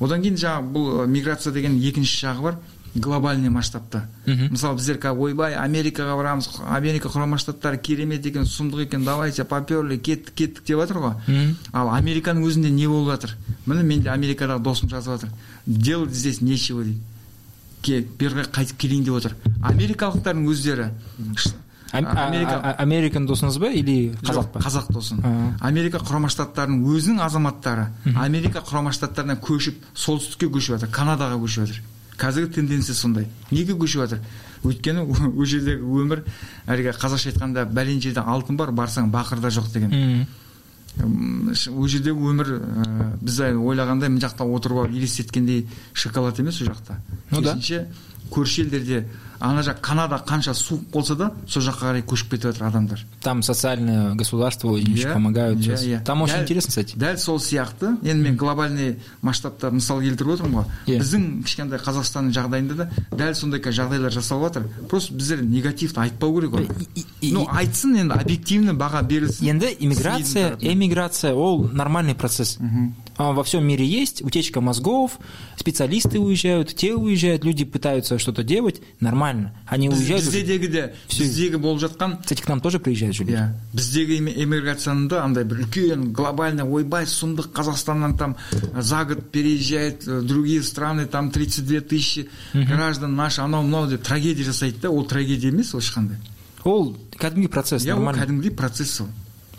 Одан 0.00 0.22
кейін 0.22 0.36
жаңағы 0.40 0.72
бұл 0.74 1.06
миграция 1.06 1.52
деген 1.52 1.78
екінші 1.80 2.26
жағы 2.26 2.42
бар 2.42 2.60
глобальный 2.94 3.50
масштабта. 3.50 4.08
Мысалы 4.26 4.76
біздер 4.76 4.98
қазір 4.98 5.20
ойбай 5.22 5.54
америкаға 5.54 6.16
барамыз 6.18 6.48
америка 6.66 7.08
құрама 7.08 7.38
штаттары 7.38 7.78
керемет 7.78 8.26
екен 8.26 8.42
сұмдық 8.42 8.88
екен 8.88 9.04
давайте 9.04 9.44
поперли 9.44 9.98
кеттік 9.98 10.34
кеттік 10.34 10.66
деп 10.66 10.82
жатыр 10.82 10.98
ғой. 10.98 11.54
Ал 11.72 11.92
американың 11.94 12.42
өзінде 12.48 12.70
не 12.70 12.88
болып 12.88 13.14
жатыр? 13.14 13.36
Міне 13.66 13.84
менде 13.84 14.10
америкадағы 14.10 14.62
досым 14.62 14.88
жазып 14.90 15.20
жатыр. 15.20 15.30
Делать 15.66 16.14
здесь 16.14 16.40
нечего 16.40 16.82
дейді. 16.82 17.00
Бері 18.18 18.34
қарай 18.34 18.50
қайтып 18.50 18.76
келейін 18.76 19.04
деп 19.04 19.14
отыр. 19.14 19.36
Америкалықтардың 19.62 20.50
өздері 20.50 20.90
Америка- 21.92 22.74
Американ 22.78 23.26
досыңыз 23.26 23.58
ба 23.58 23.68
или 23.72 24.14
қазақ 24.22 24.46
па? 24.52 24.60
қазақ 24.60 24.92
досын 24.92 25.18
А. 25.24 25.56
америка 25.60 25.98
құрама 25.98 26.28
штаттарының 26.30 26.84
өзінің 26.86 27.18
азаматтары 27.24 27.88
америка 28.16 28.60
құрама 28.60 28.92
штаттарынан 28.92 29.40
көшіп 29.42 29.74
солтүстікке 29.94 30.46
көшіп 30.54 30.76
жатыр 30.78 30.88
канадаға 30.94 31.40
көшіп 31.42 31.66
жатыр. 31.66 31.80
Қазіргі 32.20 32.52
тенденция 32.54 32.94
сондай. 32.94 33.26
Неге 33.50 33.72
көшіп 33.72 34.04
жатыр? 34.04 34.18
Өйткені 34.62 35.00
ол 35.08 35.44
жердегі 35.48 35.80
өмір 35.82 36.22
әлгі 36.68 36.92
қазақша 37.00 37.32
айтқанда 37.32 37.64
бәлен 37.72 38.00
жерде 38.00 38.20
алтын 38.20 38.56
бар 38.56 38.70
барсаң 38.70 39.10
бақырда 39.10 39.48
жоқ 39.50 39.72
деген. 39.72 40.26
Ол 41.00 41.86
жердегі 41.88 42.12
өмір 42.18 42.48
ә, 42.60 43.18
біз 43.22 43.38
ойлағандай 43.40 44.10
мына 44.10 44.20
жақта 44.26 44.44
отырып 44.44 44.78
алып 44.84 44.92
елестеткендей 44.98 45.66
шоколад 45.94 46.38
емес 46.40 46.60
ол 46.60 46.68
жақта. 46.68 46.98
Ну 47.30 47.40
да. 47.40 47.54
көрші 48.30 48.62
елдерде 48.66 49.06
ана 49.39 49.61
жақ 49.61 49.79
канада 49.81 50.15
қанша 50.25 50.53
суық 50.55 50.85
болса 50.93 51.15
да 51.15 51.31
сол 51.47 51.61
жаққа 51.63 51.81
қарай 51.91 52.03
көшіп 52.03 52.29
кетіп 52.31 52.43
жатыр 52.53 52.63
адамдар 52.67 52.99
Там 53.21 53.41
социальное 53.43 54.15
государство 54.15 54.69
очень 54.69 54.93
Иә, 54.95 55.13
помогают 55.13 55.59
иә, 55.59 55.63
сейчас. 55.63 55.83
иә. 55.83 56.03
Там 56.03 56.21
очень 56.21 56.35
Дәл- 56.35 56.43
интересно, 56.43 56.69
кстати. 56.69 56.95
дәл 56.95 57.17
сол 57.17 57.37
сияқты 57.39 57.97
енді 58.01 58.23
мен 58.23 58.37
глобальный 58.37 58.99
масштабта 59.21 59.71
мысал 59.71 59.99
келтіріп 60.01 60.33
отырмын 60.39 60.53
ғой 60.63 60.65
Иә. 60.87 60.99
біздің 61.01 61.43
кішкентай 61.43 61.79
қазақстанның 61.79 62.31
жағдайында 62.31 62.75
да 62.75 62.89
дәл 63.11 63.33
сондай 63.35 63.59
жағдайлар 63.59 64.11
жасалып 64.11 64.53
жатыр 64.53 64.63
просто 64.89 65.13
біздер 65.13 65.43
негативті 65.43 65.99
айтпау 65.99 66.39
керек 66.39 66.51
ғой 66.51 66.69
И- 66.95 67.05
и- 67.21 67.31
ну 67.33 67.43
и- 67.43 67.47
айтсын 67.57 67.95
енді 67.97 68.13
объективно 68.15 68.71
баға 68.73 69.03
берілсін 69.05 69.47
Енді 69.49 69.75
иммиграция, 69.79 70.23
Снизу 70.23 70.39
тарапынан. 70.39 70.73
эмиграция, 70.73 71.33
ол 71.33 71.65
нормальный 71.67 72.15
процесс. 72.15 72.57
А, 73.17 73.31
Во 73.31 73.43
всем 73.43 73.65
мире 73.65 73.85
есть 73.85 74.21
утечка 74.21 74.59
мозгов, 74.61 75.19
специалисты 75.57 76.19
уезжают, 76.19 76.75
те 76.75 76.93
уезжают, 76.93 77.43
люди 77.45 77.63
пытаются 77.63 78.17
что-то 78.19 78.43
делать, 78.43 78.81
нормально. 78.99 79.28
Они 79.66 79.88
Біз- 79.88 79.98
уезжают. 79.98 80.22
уже. 80.22 80.30
біздегі 80.30 80.68
де 80.68 80.92
біздегі 81.18 81.56
болып 81.56 81.80
жатқан 81.80 82.20
Кстати, 82.22 82.42
к 82.42 82.48
нам 82.48 82.60
тоже 82.60 82.78
приезжают 82.78 83.14
же 83.16 83.24
люди. 83.24 83.32
иә 83.32 83.50
біздегі 83.74 84.20
эми- 84.20 84.34
эмиграцияның 84.44 85.08
да 85.08 85.24
андай 85.24 85.44
бір 85.44 85.64
үлкен 85.66 86.12
глобальный 86.12 86.64
ойбай 86.64 87.04
сұмдық 87.04 87.52
қазақстаннан 87.52 88.16
там 88.18 88.36
за 88.78 89.04
год 89.04 89.30
переезжает 89.30 90.06
э, 90.08 90.20
другие 90.22 90.62
страны 90.62 91.06
там 91.06 91.30
32 91.30 91.80
тысячи 91.80 92.28
граждан 92.54 93.16
наши 93.16 93.40
анау 93.40 93.62
мынау 93.62 93.86
деп 93.86 94.02
трагедия 94.02 94.44
жасайды 94.44 94.80
да 94.82 94.90
ол 94.90 95.04
трагедия 95.04 95.48
емес 95.48 95.74
ол 95.74 95.80
ешқандай 95.80 96.16
Ол 96.64 96.96
кәдімгі 97.18 97.48
процесс, 97.48 97.84
иә 97.86 97.92
ол 97.94 98.02
нормально. 98.02 98.22
кәдімгідей 98.22 98.50
процесс 98.54 99.00
ол 99.00 99.08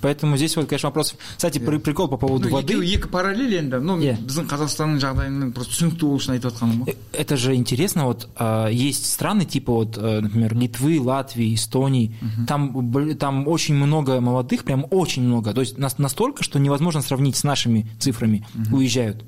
Поэтому 0.02 0.36
здесь 0.36 0.54
вот, 0.56 0.68
конечно, 0.68 0.90
вопрос. 0.90 1.14
Кстати, 1.36 1.58
при- 1.58 1.78
прикол 1.78 2.06
по 2.08 2.18
поводу 2.18 2.48
ну, 2.50 2.56
воды. 2.56 2.74
екеуі 2.74 2.94
екі 2.94 3.08
параллель 3.08 3.56
енді 3.58 3.76
ну 3.80 3.96
Иә. 3.96 4.18
біздің 4.26 4.44
қазақстанның 4.46 5.00
жағдайымен 5.00 5.52
просто 5.56 5.72
түсінікті 5.72 6.00
болу 6.04 6.16
үшін 6.20 6.32
айтып 6.36 6.52
жатқаным 6.52 6.84
ғой 6.84 6.90
Э, 6.92 6.94
Это 7.22 7.36
же 7.36 7.54
интересно, 7.54 8.04
вот 8.04 8.28
а, 8.36 8.68
есть 8.68 9.06
страны 9.06 9.46
типа 9.46 9.72
вот, 9.72 9.96
э, 9.96 10.20
например, 10.20 10.54
Литвы, 10.54 11.00
Латвии, 11.00 11.54
Эстонии, 11.54 12.14
там, 12.46 12.76
бл- 12.76 13.14
там 13.14 13.48
очень 13.48 13.74
много 13.74 14.20
молодых, 14.20 14.64
прям 14.64 14.84
очень 14.90 15.22
много, 15.24 15.54
то 15.54 15.62
есть 15.62 15.78
нас- 15.78 15.98
настолько, 15.98 16.42
что 16.44 16.58
невозможно 16.58 17.00
сравнить 17.00 17.36
с 17.36 17.42
нашими 17.42 17.86
цифрами, 17.98 18.46
уезжают. 18.70 19.24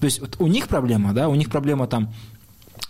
То 0.00 0.06
есть 0.06 0.20
вот 0.20 0.34
у 0.40 0.48
них 0.48 0.66
проблема, 0.66 1.12
да, 1.14 1.28
у 1.28 1.36
них 1.36 1.48
проблема 1.48 1.86
там 1.86 2.12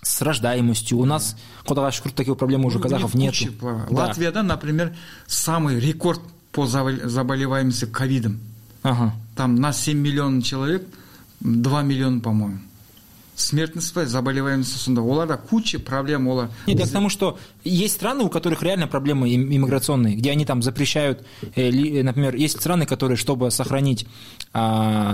с 0.01 0.23
рождаемостью, 0.23 0.99
у 0.99 1.05
нас, 1.05 1.37
куда 1.67 1.93
шкур, 1.93 2.11
таких 2.11 2.37
проблем 2.39 2.65
уже 2.65 2.79
у 2.79 2.81
Ну, 2.81 2.83
казахов 2.85 3.15
у 3.15 3.19
них 3.19 3.33
нет. 3.33 3.39
куча 3.39 3.53
плава. 3.53 3.87
Латвияда, 3.91 4.43
например, 4.43 4.97
самый 5.27 5.79
рекорд 5.79 6.21
по 6.58 6.66
забол- 6.66 7.08
заболеваемости 7.08 7.86
ковидом. 7.86 8.40
Ага. 8.82 9.14
Там 9.36 9.56
на 9.58 9.72
7 9.72 9.96
миллионов 9.96 10.44
человек 10.44 10.84
2 11.42 11.84
миллиона, 11.84 12.20
по-моему. 12.20 12.58
Смертность, 13.38 13.94
заболеваемость 13.94 14.82
сонда. 14.82 15.02
Оларда 15.02 15.38
куча 15.38 15.78
проблем, 15.78 16.28
олар. 16.28 16.50
Нет, 16.66 16.80
я 16.80 16.88
к 16.88 16.90
тому, 16.90 17.08
что 17.10 17.38
есть 17.64 17.94
страны, 17.94 18.24
у 18.24 18.30
которых 18.30 18.64
реально 18.64 18.88
проблемы 18.88 19.30
им- 19.30 19.54
иммиграционные, 19.54 20.16
где 20.16 20.32
они 20.32 20.44
там 20.44 20.64
запрещают, 20.64 21.24
э, 21.56 21.70
э, 21.70 22.02
например, 22.04 22.34
есть 22.36 22.60
страны, 22.60 22.88
которые, 22.88 23.16
чтобы 23.16 23.52
сохранить 23.52 24.08
а, 24.54 25.14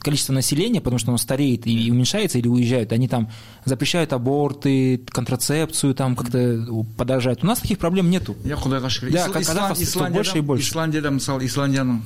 количество 0.00 0.32
населения, 0.32 0.80
потому 0.80 0.98
что 0.98 1.10
оно 1.10 1.18
стареет 1.18 1.66
и 1.66 1.90
уменьшается 1.90 2.38
или 2.38 2.48
уезжают, 2.48 2.90
они 2.92 3.06
там 3.06 3.28
запрещают 3.66 4.14
аборты, 4.14 5.02
контрацепцию, 5.10 5.94
там 5.94 6.16
как-то 6.16 6.64
подорожают. 6.96 7.44
У 7.44 7.46
нас 7.46 7.58
таких 7.58 7.78
проблем 7.78 8.08
нету. 8.08 8.34
иә 8.44 8.56
құдайға 8.56 8.88
шүкір 8.88 9.10
Да, 9.12 9.26
Исла- 9.26 9.32
как 9.32 9.44
казахов 9.46 9.78
Исланд- 9.78 10.08
всё 10.08 10.14
больше 10.14 10.38
и 10.38 10.40
исландияда 10.40 10.42
больше. 10.46 10.70
исландияда 10.70 11.10
мысалы 11.10 11.44
исландияның 11.44 12.00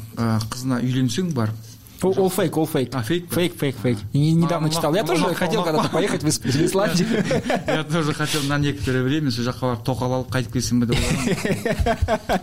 қызына 0.50 0.82
үйленсең 0.82 1.32
барып 1.34 1.54
All, 2.02 2.30
fake, 2.34 2.50
all 2.52 2.66
fake. 2.72 2.90
А, 2.92 3.02
фейк? 3.02 3.30
Фейк, 3.32 3.56
фейк, 3.58 3.76
фейк. 3.82 3.98
И 4.12 4.32
недавно 4.32 4.68
читал. 4.70 4.94
Я 4.94 5.04
тоже 5.04 5.34
хотел 5.34 5.62
когда-то 5.62 5.88
поехать 5.88 6.22
в 6.22 6.26
Ис- 6.26 6.40
в 6.42 6.64
Исландию. 6.66 7.06
я 7.66 7.84
тоже 7.84 8.12
хотел 8.12 8.42
на 8.44 8.58
некоторое 8.58 9.02
время 9.02 9.30
сол 9.30 9.44
жаққа 9.44 9.60
барып 9.62 9.84
тоқал 9.86 10.12
алып 10.18 10.30
қайтып 10.34 10.52
келсем 10.52 10.80
бе 10.80 10.86
деп 10.86 10.96
ойладым 10.98 12.40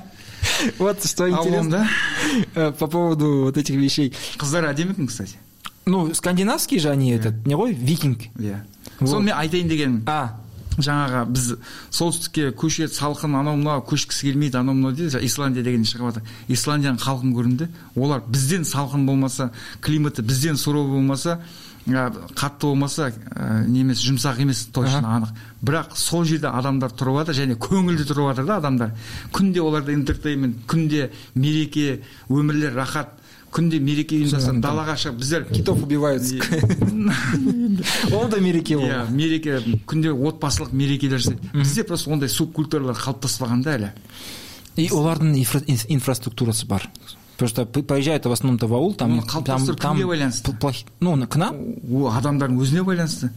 Вот 0.79 1.03
что 1.05 1.29
интересно 1.29 1.87
э, 2.55 2.71
по 2.71 2.87
поводу 2.87 3.43
вот 3.43 3.57
этих 3.57 3.75
вещей. 3.75 4.13
қыздар 4.37 4.65
әдемі 4.69 4.91
екен 4.91 5.07
кстати 5.07 5.35
Ну, 5.85 6.13
скандинавские 6.13 6.79
же 6.79 6.89
они, 6.89 7.11
этот, 7.11 7.45
не 7.47 7.55
ғой, 7.55 7.73
викинг. 7.73 8.21
иә 8.37 8.61
соны 8.99 9.25
мен 9.25 9.35
айтайын 9.37 9.67
дегенім 9.67 10.03
А, 10.07 10.39
жаңағы 10.85 11.23
біз 11.33 11.47
солтүстікке 11.89 12.51
көшеді 12.59 12.93
салқын 12.95 13.37
анау 13.39 13.57
мынау 13.59 13.83
көшкісі 13.89 14.29
келмейді 14.29 14.61
анау 14.61 14.75
мынау 14.77 14.95
дейді 14.97 15.23
исландия 15.25 15.63
деген 15.63 15.87
шығып 15.87 16.11
жатыр 16.11 16.55
исландияның 16.57 17.01
халқын 17.05 17.33
көрдім 17.37 17.57
де 17.63 17.69
олар 17.95 18.23
бізден 18.27 18.67
салқын 18.67 19.05
болмаса 19.05 19.51
климаты 19.81 20.21
бізден 20.21 20.57
суровый 20.57 20.99
болмаса 20.99 21.39
қатты 21.87 22.67
болмаса 22.67 23.09
ә, 23.09 23.65
не 23.65 23.81
емес 23.81 24.01
жұмсақ 24.03 24.41
емес 24.43 24.67
точно 24.73 25.09
анық. 25.15 25.31
Бірақ 25.65 25.95
сол 25.97 26.25
жерде 26.25 26.47
адамдар 26.47 26.91
тұрып 26.91 27.21
жатыр 27.21 27.37
және 27.39 27.55
көңілді 27.57 28.05
тұрып 28.09 28.29
жатыр 28.29 28.45
да 28.45 28.57
адамдар. 28.57 28.91
Күнде 29.33 29.61
оларда 29.61 29.93
интертеймент 29.93 30.65
күнде 30.67 31.09
мереке 31.35 32.01
өмірлер 32.29 32.75
рахат 32.75 33.18
күнде 33.51 33.79
мереке 33.81 34.19
ұйымдастырады 34.19 34.61
далаға 34.63 34.95
шығып 34.99 35.17
біздер 35.21 35.45
китов 35.49 35.81
убиваются. 35.83 36.35
Ол 38.13 38.27
да 38.29 38.37
мереке 38.39 38.77
ол. 38.77 38.83
иә 38.83 39.09
мереке 39.09 39.59
күнде 39.87 40.11
отбасылық 40.13 40.71
мерекелер 40.73 41.19
жасайды 41.19 41.49
бізде 41.53 41.83
просто 41.83 42.11
ондай 42.11 42.29
субкультуралар 42.29 42.95
қалыптаспаған 42.95 43.63
да 43.63 43.75
әлі. 43.77 43.91
И 44.77 44.89
олардың 44.89 45.33
инфра- 45.35 45.65
инф- 45.65 45.85
инфраструктурасы 45.89 46.65
бар. 46.67 46.89
Потому 47.37 47.49
что 47.49 47.65
поезжают 47.65 48.25
в 48.25 48.31
основном-то 48.31 48.67
в 48.67 48.73
аул, 48.73 48.93
там, 48.93 49.21
там, 49.45 49.59
кімге 49.95 50.05
байланысты? 50.05 50.51
ну, 50.99 51.27
к 51.27 51.35
нам, 51.37 51.55
ол 51.91 52.11
адамдардың 52.11 52.59
өзіне 52.59 52.83
байланысты. 52.83 53.29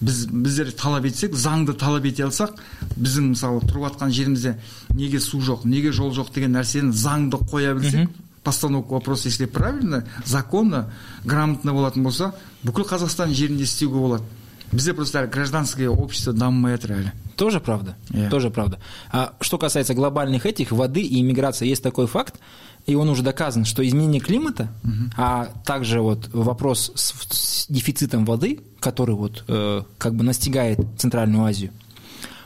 Біз 0.00 0.26
біздер 0.32 0.72
талап 0.72 1.04
етсек 1.04 1.34
заңды 1.36 1.74
талап 1.76 2.06
ете 2.08 2.24
алсақ 2.24 2.54
біздің 2.96 3.34
мысалы 3.34 3.60
тұрып 3.68 3.84
жатқан 3.90 4.10
жерімізде 4.10 4.54
неге 4.96 5.20
су 5.20 5.40
жоқ 5.44 5.66
неге 5.68 5.92
жол 5.92 6.08
жоқ 6.16 6.32
деген 6.32 6.56
нәрсені 6.56 6.88
заңды 6.96 7.36
қоя 7.36 7.74
білсек 7.76 8.08
постановка 8.43 8.93
вопроса 8.93 9.27
если 9.27 9.45
правильно 9.45 10.05
законно 10.25 10.91
грамотно 11.23 11.73
болатын 11.73 12.03
болса 12.03 12.33
бүкіл 12.63 12.85
қазақстан 12.85 13.33
жерінде 13.33 13.63
істеуге 13.63 13.99
болады 13.99 14.23
бізде 14.71 14.93
просто 14.93 15.19
әлі 15.19 15.31
гражданское 15.31 15.89
общество 15.89 16.33
дамымай 16.33 16.77
жатыр 16.77 16.99
әлі 16.99 17.11
тоже 17.35 17.59
правда. 17.59 17.95
Yeah. 18.09 18.29
Тоже 18.29 18.49
правда. 18.49 18.79
А 19.11 19.33
что 19.41 19.57
касается 19.57 19.93
глобальных 19.93 20.45
этих, 20.45 20.71
воды 20.71 21.01
и 21.01 21.21
иммиграции, 21.21 21.67
есть 21.67 21.83
такой 21.83 22.07
факт, 22.07 22.39
и 22.85 22.95
он 22.95 23.09
уже 23.09 23.23
доказан, 23.23 23.65
что 23.65 23.85
изменение 23.85 24.21
климата, 24.21 24.69
а 25.17 25.49
также 25.65 26.01
вот 26.01 26.29
вопрос 26.33 26.91
с, 26.95 27.13
с 27.29 27.67
дефицитом 27.67 28.25
воды, 28.25 28.59
который 28.79 29.15
вот 29.15 29.43
э, 29.47 29.81
как 29.97 30.15
бы 30.15 30.23
настигает 30.23 30.79
Центральную 30.97 31.45
Азию, 31.45 31.71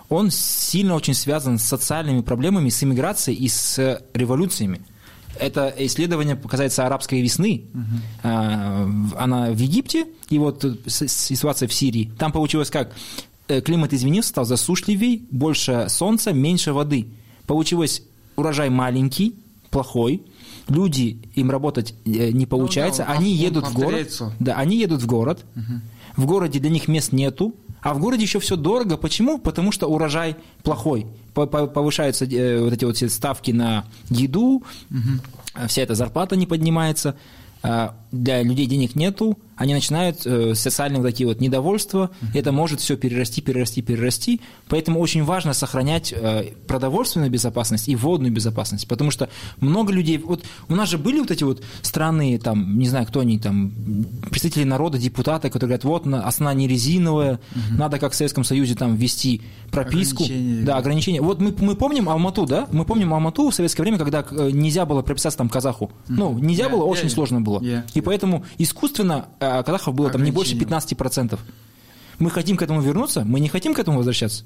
он 0.07 0.31
сильно 0.31 0.95
очень 0.95 1.13
связан 1.13 1.59
с 1.59 1.63
социальными 1.63 2.21
проблемами, 2.21 2.69
с 2.69 2.83
иммиграцией 2.83 3.37
и 3.37 3.47
с 3.47 4.01
революциями. 4.13 4.81
Это 5.38 5.74
исследование 5.78 6.36
касается 6.36 6.86
арабской 6.86 7.20
весны. 7.22 7.64
В- 8.22 9.16
Она 9.18 9.50
в 9.50 9.58
Египте, 9.58 10.06
и 10.30 10.38
вот 10.38 10.64
э, 10.64 10.74
ситуация 10.88 11.68
в 11.68 11.72
Сирии. 11.74 12.10
Там 12.18 12.32
получилось 12.32 12.70
как? 12.70 12.92
Э, 13.48 13.60
Климат 13.60 13.92
изменился, 13.92 14.30
стал 14.30 14.44
засушливей, 14.44 15.26
больше 15.30 15.86
солнца, 15.88 16.32
меньше 16.32 16.72
воды. 16.72 17.06
Получилось 17.46 18.02
урожай 18.36 18.70
маленький, 18.70 19.34
плохой. 19.70 20.22
Люди, 20.68 21.18
им 21.34 21.50
работать 21.50 21.94
э, 22.06 22.30
не 22.30 22.46
получается, 22.46 23.04
да, 23.06 23.12
они 23.14 23.30
он 23.32 23.36
едут 23.38 23.64
в 23.68 23.74
город. 23.74 23.90
Да, 24.40 24.54
они 24.56 24.76
едут 24.78 25.02
в 25.02 25.06
город. 25.06 25.44
В 26.16 26.26
городе 26.26 26.58
для 26.60 26.70
них 26.70 26.86
мест 26.88 27.12
нету, 27.12 27.54
а 27.82 27.92
в 27.92 27.98
городе 28.00 28.22
еще 28.22 28.38
все 28.38 28.56
дорого. 28.56 28.96
Почему? 28.96 29.38
Потому 29.38 29.72
что 29.72 29.88
урожай 29.88 30.36
плохой. 30.62 31.06
По- 31.34 31.46
по- 31.46 31.66
Повышаются 31.66 32.24
э, 32.24 32.60
вот 32.60 32.72
эти 32.72 32.84
вот 32.84 32.96
все 32.96 33.08
ставки 33.08 33.50
на 33.50 33.84
еду, 34.08 34.62
э, 35.56 35.66
вся 35.66 35.82
эта 35.82 35.94
зарплата 35.94 36.36
не 36.36 36.46
поднимается, 36.46 37.16
э, 37.62 37.88
для 38.12 38.42
людей 38.42 38.66
денег 38.66 38.94
нету, 38.94 39.36
они 39.56 39.74
начинают 39.74 40.26
э, 40.26 40.54
социальные 40.54 41.00
вот 41.00 41.08
такие 41.08 41.26
вот 41.26 41.40
недовольства, 41.40 42.10
это 42.34 42.52
может 42.52 42.80
все 42.80 42.96
перерасти, 42.96 43.40
перерасти, 43.40 43.82
перерасти, 43.82 44.40
поэтому 44.68 45.00
очень 45.00 45.24
важно 45.24 45.52
сохранять 45.52 46.12
э, 46.12 46.52
продовольственную 46.66 47.30
безопасность 47.30 47.88
и 47.88 47.96
водную 47.96 48.32
безопасность, 48.32 48.88
потому 48.88 49.10
что 49.10 49.28
много 49.60 49.92
людей, 49.92 50.18
вот 50.18 50.44
у 50.68 50.74
нас 50.74 50.88
же 50.88 50.98
были 50.98 51.20
вот 51.20 51.30
эти 51.30 51.44
вот 51.44 51.62
страны, 51.82 52.38
там, 52.38 52.78
не 52.78 52.88
знаю, 52.88 53.06
кто 53.06 53.20
они, 53.20 53.38
там, 53.38 53.72
представители 54.30 54.64
народа, 54.64 54.98
депутаты, 54.98 55.48
которые 55.50 55.78
говорят, 55.78 55.84
вот, 55.84 56.06
основа 56.24 56.54
не 56.54 56.66
резиновая, 56.66 57.40
надо, 57.70 57.98
как 57.98 58.12
в 58.12 58.14
Советском 58.16 58.44
Союзе, 58.44 58.74
там, 58.74 58.96
ввести 58.96 59.42
прописку. 59.70 60.24
Ограничения. 60.24 60.64
Да, 60.64 60.76
ограничения. 60.76 61.20
Вот 61.20 61.40
мы, 61.40 61.54
мы 61.58 61.74
помним 61.74 62.08
Алмату, 62.08 62.46
да? 62.46 62.68
Мы 62.72 62.84
помним 62.84 63.12
Алмату 63.14 63.50
в 63.50 63.54
советское 63.54 63.82
время, 63.82 63.98
когда 63.98 64.24
э, 64.28 64.50
нельзя 64.52 64.86
было 64.86 65.02
прописаться 65.02 65.38
там 65.38 65.48
казаху. 65.48 65.90
Ну, 66.08 66.38
нельзя 66.38 66.64
Yeah, 66.64 66.70
было, 66.70 66.84
yeah, 66.84 66.88
очень 66.88 67.06
yeah. 67.06 67.10
сложно 67.10 67.40
было. 67.40 67.60
Yeah. 67.60 67.82
И 67.94 68.00
поэтому 68.00 68.44
искусственно 68.58 69.26
э, 69.40 69.43
казахов 69.62 69.94
было 69.94 70.10
там 70.10 70.22
не 70.22 70.30
больше 70.30 70.54
Ограничения. 70.54 70.96
15%. 71.34 71.38
Мы 72.18 72.30
хотим 72.30 72.56
к 72.56 72.62
этому 72.62 72.80
вернуться, 72.80 73.24
мы 73.24 73.40
не 73.40 73.48
хотим 73.48 73.74
к 73.74 73.78
этому 73.78 73.98
возвращаться. 73.98 74.44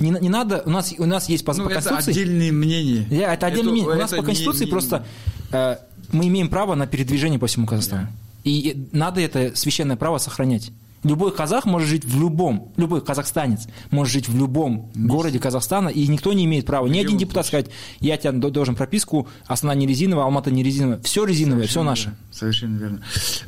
Не, 0.00 0.10
не 0.10 0.28
надо, 0.28 0.62
у 0.66 0.70
нас, 0.70 0.92
у 0.98 1.04
нас 1.04 1.28
есть 1.28 1.44
по, 1.44 1.52
Ну, 1.54 1.64
по 1.66 1.70
это 1.70 1.82
Конституции... 1.88 2.10
отдельные 2.10 2.52
мнения. 2.52 3.06
Да, 3.10 3.34
это 3.34 3.46
отдельное 3.46 3.72
мнение. 3.72 3.90
У 3.90 3.94
нас 3.98 4.12
это 4.12 4.16
по 4.16 4.20
не- 4.22 4.26
Конституции 4.26 4.64
не- 4.64 4.70
просто 4.70 5.04
э, 5.52 5.76
мы 6.10 6.26
имеем 6.28 6.48
право 6.48 6.74
на 6.74 6.86
передвижение 6.86 7.38
по 7.38 7.46
всему 7.46 7.66
Казахстану. 7.66 8.08
И 8.44 8.88
надо 8.92 9.20
это 9.20 9.52
священное 9.54 9.96
право 9.96 10.18
сохранять. 10.18 10.72
Любой 11.04 11.32
казах 11.34 11.64
может 11.66 11.88
жить 11.88 12.04
в 12.04 12.18
любом, 12.20 12.72
любой 12.76 13.00
казахстанец 13.00 13.66
может 13.90 14.12
жить 14.12 14.28
в 14.28 14.36
любом 14.36 14.88
городе 14.94 15.40
Казахстана, 15.40 15.88
и 15.88 16.06
никто 16.06 16.32
не 16.32 16.44
имеет 16.44 16.64
права, 16.64 16.86
ни 16.86 16.98
один 17.00 17.18
депутат 17.18 17.44
сказать, 17.46 17.66
я 17.98 18.16
тебе 18.16 18.30
до- 18.32 18.50
должен 18.50 18.76
прописку, 18.76 19.26
Астана 19.46 19.74
не 19.74 19.86
резиновая, 19.86 20.26
Алмата 20.26 20.52
не 20.52 20.62
резиновая. 20.62 21.00
Все 21.02 21.24
резиновое, 21.24 21.66
все 21.66 21.82
наше. 21.82 22.04
верно, 22.04 22.18
Совершенно 22.30 22.76
верно. 22.78 23.00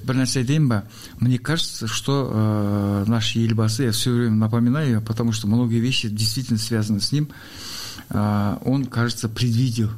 Бір 0.05 0.17
нәрсе 0.17 0.41
айтайын 0.41 0.69
ба 0.69 0.83
мне 1.21 1.39
кажется 1.39 1.87
что 1.87 2.29
э, 2.33 3.05
наш 3.07 3.37
елбасы 3.37 3.85
я 3.85 3.93
все 3.93 4.11
время 4.11 4.35
напоминаю 4.37 5.01
потому 5.01 5.31
что 5.33 5.47
многие 5.47 5.79
вещи 5.79 6.09
действительно 6.09 6.59
связаны 6.59 7.01
с 7.01 7.13
ним 7.13 7.29
э, 8.11 8.57
он 8.65 8.85
кажется 8.87 9.29
предвидел 9.29 9.91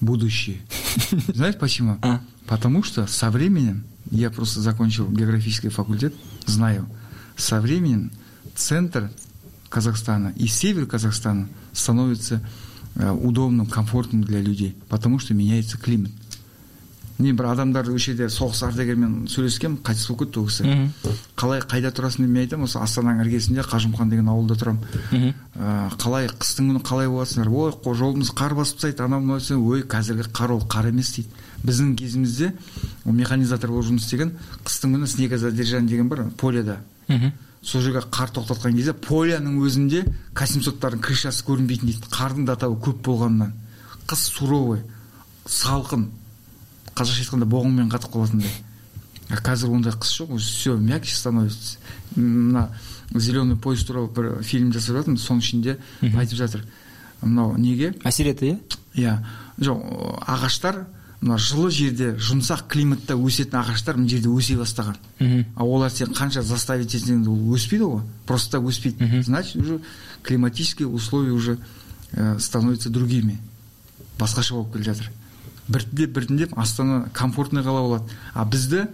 будущее 0.00 0.58
знаешь 1.28 1.56
почему 1.56 1.96
А. 2.02 2.20
потому 2.46 2.82
что 2.82 3.06
со 3.06 3.30
временем 3.30 3.84
я 4.11 4.29
просто 4.29 4.61
закончил 4.61 5.09
географический 5.11 5.69
факультет 5.69 6.13
знаю 6.45 6.87
со 7.35 7.59
временем 7.61 8.11
центр 8.55 9.09
Казахстана 9.69 10.33
и 10.35 10.47
север 10.47 10.85
Казахстана 10.85 11.47
становится 11.73 12.41
э, 12.95 13.11
удобным 13.11 13.65
комфортным 13.65 14.23
для 14.23 14.41
людей 14.41 14.75
потому 14.89 15.19
что 15.19 15.33
меняется 15.33 15.77
климат 15.77 16.11
мен 17.19 17.35
бір 17.35 17.47
адамдар 17.49 17.87
осы 17.89 18.11
жерде 18.13 18.27
соғыс 18.29 18.59
ардагермен 18.67 19.23
сөйлескенмін 19.27 19.79
қайтыс 19.81 20.03
болып 20.07 20.27
кетті 20.27 20.37
ол 20.39 20.45
кісі 20.47 20.63
Мгм. 20.69 20.91
қалай 21.35 21.61
қайда 21.65 21.89
тұрасың 21.97 22.27
деп 22.27 22.29
мен 22.29 22.43
айтамын 22.43 22.67
осы 22.69 22.77
астананың 22.77 23.23
іргесінде 23.25 23.63
қажымұқан 23.65 24.11
деген 24.11 24.29
ауылда 24.29 24.53
тұрамын 24.53 24.83
Мгм. 25.11 25.33
ә, 25.57 25.97
қалай 25.97 26.27
қыстың 26.29 26.69
күні 26.69 26.83
қалай 26.85 27.09
боласыңдар 27.09 27.49
ой 27.49 27.71
қо- 27.73 27.95
жолымыз 27.97 28.29
қар 28.37 28.53
басып 28.53 28.77
тастайды 28.77 29.01
анау 29.03 29.19
мынау 29.25 29.39
десем 29.41 29.65
ой 29.65 29.81
қазіргі 29.81 30.29
қар 30.29 30.51
ол 30.53 30.61
қар 30.69 30.89
емес 30.93 31.09
дейді 31.15 31.29
Біздің 31.62 31.94
кезімізде 31.96 32.52
механизатор 33.04 33.70
болып 33.70 33.90
жұмыс 33.90 34.06
істеген 34.06 34.34
қыстың 34.64 34.96
күні 34.96 35.06
снегозадержание 35.06 35.88
деген 35.88 36.08
бар 36.08 36.24
поляда. 36.36 36.80
Сол 37.62 37.80
жерге 37.80 38.02
қар 38.10 38.32
тоқтатқан 38.34 38.74
кезде 38.74 38.92
поляның 38.92 39.60
өзінде 39.62 40.04
к 40.34 40.42
крышасы 40.42 41.44
көрінбейтін 41.46 41.92
дейді. 41.92 42.10
Қардың 42.10 42.46
да 42.46 42.56
атауы 42.56 42.80
көп 42.82 43.02
болғанынан 43.06 43.52
қыс 44.06 44.26
суровый 44.34 44.82
салқын. 45.46 46.08
Қазақша 46.94 47.22
айтқанда 47.22 47.46
боғыңмен 47.46 47.90
қатып 47.92 48.12
қалатындай. 48.12 48.50
А 49.30 49.38
қазір 49.38 49.70
ондай 49.70 49.92
қыс 49.92 50.10
жоқ 50.18 50.32
уже 50.34 50.46
все 50.46 50.76
мягче 50.76 51.14
становится. 51.14 51.78
Мына 52.16 52.68
зеленый 53.14 53.56
поезд 53.56 53.86
туралы 53.86 54.10
бір 54.10 54.42
фильм 54.42 54.72
жасап 54.72 54.96
жатырмын 54.96 55.18
соның 55.18 55.40
ішінде 55.40 55.78
айтып 56.02 56.36
жатыр. 56.36 56.66
Мынау 57.22 57.56
неге? 57.56 57.94
Осетия, 58.04 58.34
иә? 58.34 58.58
иә. 58.94 59.18
Жоқ 59.58 60.20
ағаштар 60.26 60.86
мына 61.22 61.38
жылы 61.38 61.70
жерде 61.70 62.12
жұмсақ 62.18 62.66
климатта 62.68 63.14
өсетін 63.14 63.60
ағаштар 63.60 63.96
мына 63.96 64.10
жерде 64.10 64.28
өсе 64.28 64.56
бастаған. 64.58 64.96
Мгм. 65.20 65.44
а 65.56 65.64
олар 65.64 65.90
сен 65.90 66.12
қанша 66.12 66.42
заставить 66.42 66.94
етсең 66.94 67.22
де 67.22 67.30
ол 67.30 67.54
өспейді 67.54 67.84
ғой 67.86 68.02
просто 68.26 68.58
так 68.58 68.66
өспейді. 68.68 69.04
Мгм. 69.04 69.22
значит 69.22 69.56
уже 69.56 69.80
климатические 70.22 70.88
условия 70.88 71.32
уже 71.32 71.58
э, 72.12 72.38
становятся 72.38 72.90
другими. 72.90 73.38
Басқаша 74.18 74.54
болып 74.54 74.72
келе 74.72 74.84
жатыр. 74.84 75.10
Біртіндеп 75.68 76.10
біртіндеп 76.10 76.58
астана 76.58 77.08
комфортный 77.14 77.62
қала 77.62 77.80
болады. 77.86 78.10
А 78.34 78.44
бізді 78.44 78.88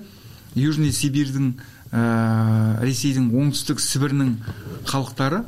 южный 0.55 0.93
сибирьдің 0.93 1.55
ә, 1.93 2.83
ресейдің 2.85 3.31
оңтүстік 3.33 3.81
сібірінің 3.81 4.37
халықтары 4.87 5.45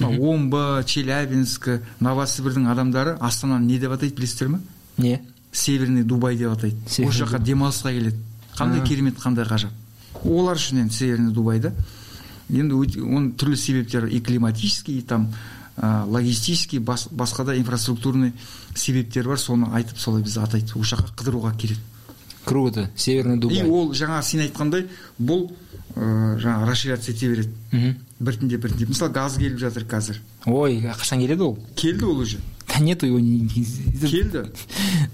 омбы 0.00 0.82
челябинск 0.86 1.68
новосібірдің 2.00 2.66
адамдары 2.72 3.16
астананы 3.20 3.66
не 3.66 3.78
деп 3.78 3.92
атайды 3.92 4.16
білесіздер 4.16 4.48
ме? 4.48 4.60
Не. 4.98 5.20
Северный 5.54 6.02
дубай 6.02 6.36
деп 6.36 6.52
атайды. 6.52 6.76
Осы 6.86 7.24
жаққа 7.24 7.38
демалысқа 7.40 7.92
келеді. 7.94 8.18
Қандай 8.58 8.84
керемет 8.86 9.18
қандай 9.22 9.46
ғажап. 9.48 9.70
Олар 10.24 10.58
үшін 10.58 10.84
енді 10.84 10.94
северный 10.94 11.32
дубай 11.32 11.60
да 11.60 11.72
енді 12.50 12.74
оның 13.00 13.32
түрлі 13.40 13.56
себептері 13.56 14.10
и 14.12 14.20
климатический 14.20 14.98
и 14.98 15.02
там 15.02 15.32
ә, 15.76 16.04
логистический 16.06 16.78
бас, 16.78 17.08
басқа 17.10 17.44
да 17.44 17.56
инфраструктурный 17.56 18.32
себептері 18.74 19.28
бар. 19.28 19.38
Соны 19.38 19.70
айтып 19.72 19.98
солай 19.98 20.22
біз 20.22 20.38
атайды. 20.38 20.72
Ол 20.74 20.82
жаққа 20.82 21.14
қыдыруға 21.16 21.56
келеді. 21.56 21.80
Круто. 22.44 22.90
Северный 22.96 23.36
и 23.36 23.40
Дубай. 23.40 23.62
ол 23.64 23.92
жаңағы 23.94 24.22
сен 24.22 24.40
айтқандай 24.44 24.88
бұл 25.18 25.52
ә, 25.96 26.38
жаңағы 26.38 26.66
расширяться 26.68 27.12
ете 27.12 27.28
береді. 27.28 27.54
Мгм. 27.72 27.94
біртіндеп 28.24 28.62
біртіндеп 28.62 28.88
мысалы 28.94 29.12
газ 29.12 29.36
келіп 29.38 29.58
жатыр 29.58 29.84
қазір. 29.84 30.20
Ой, 30.46 30.80
қашан 30.80 31.20
келеді 31.20 31.42
ол? 31.42 31.58
келді 31.76 32.04
ол 32.04 32.18
уже. 32.18 32.38
Нету 32.80 33.06
его. 33.06 33.18
келді 34.08 34.38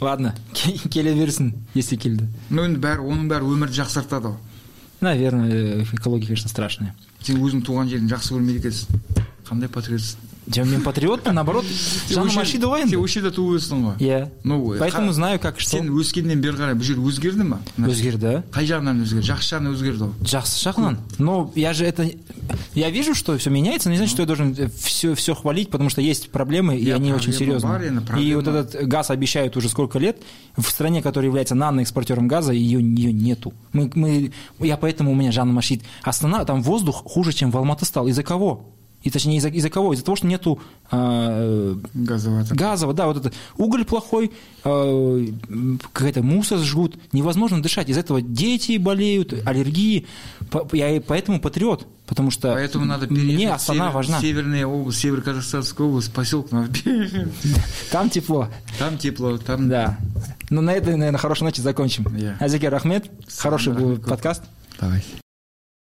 Ладно, 0.01 0.33
ке- 0.55 0.89
келе 0.89 1.15
берсін, 1.15 1.53
если 1.77 1.97
келді. 1.97 2.25
но 2.51 2.65
енді 2.65 2.81
бәрі 2.81 3.01
оның 3.05 3.29
бәрі 3.29 3.45
өмірді 3.45 3.83
жақсартады 3.83 4.29
ғой 4.29 4.37
Наверное, 5.03 5.83
экология, 5.95 6.27
конечно, 6.27 6.49
страшная. 6.49 6.93
сен 7.23 7.37
өзің 7.41 7.63
туған 7.65 7.89
жерін 7.89 8.09
жақсы 8.09 8.33
көрмейді 8.35 8.61
екенсің 8.61 8.87
қандай 9.49 9.69
патриотсың 9.69 10.17
Я 10.54 10.64
мен 10.64 10.84
патриот, 10.84 11.26
наоборот, 11.26 11.66
Жанна 12.08 12.30
Сен 12.30 12.38
Машидова 12.38 12.78
сен 12.78 12.86
енді. 12.86 12.98
осы 13.02 13.14
жерде 13.18 13.32
туып 13.34 13.56
өстің 13.58 13.80
ғой 13.82 13.98
Иә. 13.98 14.30
Ну, 14.44 14.76
Поэтому 14.78 15.10
қа- 15.10 15.14
знаю, 15.14 15.40
как 15.40 15.60
что. 15.60 15.72
сен 15.72 15.90
өскеннен 15.90 16.40
бері 16.40 16.54
қарай 16.56 16.76
бұл 16.78 16.84
жер 16.84 16.98
өзгерді 17.02 17.44
ма 17.44 17.60
Өзгерді. 17.80 18.44
қай 18.54 18.68
жағынан 18.70 19.02
өзгерді 19.02 19.26
жақсы 19.26 19.58
жағынан 19.58 19.74
өзгерді 19.74 19.98
ғой 20.06 20.14
Жақсы 20.22 20.62
жағынан. 20.70 20.98
Но 21.18 21.52
я 21.56 21.74
же 21.74 21.86
это... 21.86 22.08
Я 22.76 22.92
вижу, 22.92 23.16
что 23.16 23.36
все 23.40 23.50
меняется, 23.50 23.90
но 23.90 23.94
не 23.94 23.98
значит, 23.98 24.14
что 24.14 24.22
я 24.22 24.28
должен 24.28 24.56
все, 24.78 25.16
все 25.16 25.34
хвалить, 25.34 25.72
потому 25.72 25.90
что 25.90 26.02
есть 26.02 26.30
проблемы, 26.30 26.78
и 26.78 26.86
Я 26.86 26.98
они 26.98 27.10
проблема 27.10 27.16
очень 27.16 27.34
серьезные. 27.34 27.74
Барина, 27.74 28.00
и 28.02 28.04
проблема. 28.04 28.36
вот 28.36 28.48
этот 28.48 28.88
газ 28.88 29.10
обещают 29.10 29.58
уже 29.58 29.68
сколько 29.68 29.98
лет. 29.98 30.22
В 30.56 30.70
стране, 30.70 31.02
которая 31.02 31.28
является 31.30 31.56
наноэкспортером 31.56 32.28
газа, 32.28 32.54
ее, 32.54 32.80
ее 32.80 33.12
нету. 33.12 33.52
Мы, 33.74 33.90
мы, 33.96 34.32
я 34.60 34.78
поэтому 34.78 35.12
у 35.12 35.16
меня 35.16 35.32
Жанна 35.32 35.54
Машид. 35.54 35.82
Астана, 36.04 36.46
там 36.46 36.62
воздух 36.62 37.02
хуже, 37.04 37.34
чем 37.34 37.50
в 37.50 37.58
Алматы 37.58 37.86
стал. 37.86 38.06
Из-за 38.08 38.22
кого? 38.22 38.70
И 39.03 39.11
точнее, 39.11 39.39
из-за, 39.39 39.49
из-за 39.49 39.71
кого? 39.71 39.95
Из-за 39.95 40.05
того, 40.05 40.17
что 40.17 40.27
нету 40.27 40.61
а, 40.91 41.75
газовый 41.95 42.43
атом 42.43 42.57
газово, 42.57 42.93
да, 42.93 43.07
вот 43.07 43.17
это 43.17 43.33
уголь 43.57 43.85
плохой, 43.85 44.31
э, 44.65 45.27
какая-то 45.93 46.23
мусор 46.23 46.59
жгут, 46.59 46.97
невозможно 47.13 47.63
дышать. 47.63 47.89
Из 47.89 47.97
этого 47.97 48.21
дети 48.21 48.77
болеют, 48.77 49.33
аллергии. 49.47 50.07
Я 50.73 50.97
и 50.97 51.01
поэтому 51.01 51.41
патриот, 51.41 51.87
потому 52.07 52.31
что 52.31 52.53
поэтому 52.53 52.85
надо 52.85 53.07
мне 53.09 53.51
Астана 53.53 53.85
север- 53.87 53.95
важна. 53.95 54.21
северная 54.21 54.67
область 54.67 54.99
северо-казахстанская 54.99 55.87
область 55.87 56.13
поселок 56.13 56.51
переехать 56.51 57.29
Там 57.91 58.11
тепло, 58.11 58.49
там 58.79 58.99
тепло 58.99 59.39
там 59.39 59.69
да. 59.69 59.99
Ну, 60.51 60.61
на 60.61 60.73
этой, 60.73 60.97
наверное, 60.97 61.19
хорошей 61.19 61.45
ночи 61.45 61.61
закончим. 61.61 62.07
Азикер 62.41 62.75
Ахмед, 62.75 63.11
хороший 63.39 63.73
был 63.73 63.97
подкаст. 63.97 64.43
давай 64.81 65.03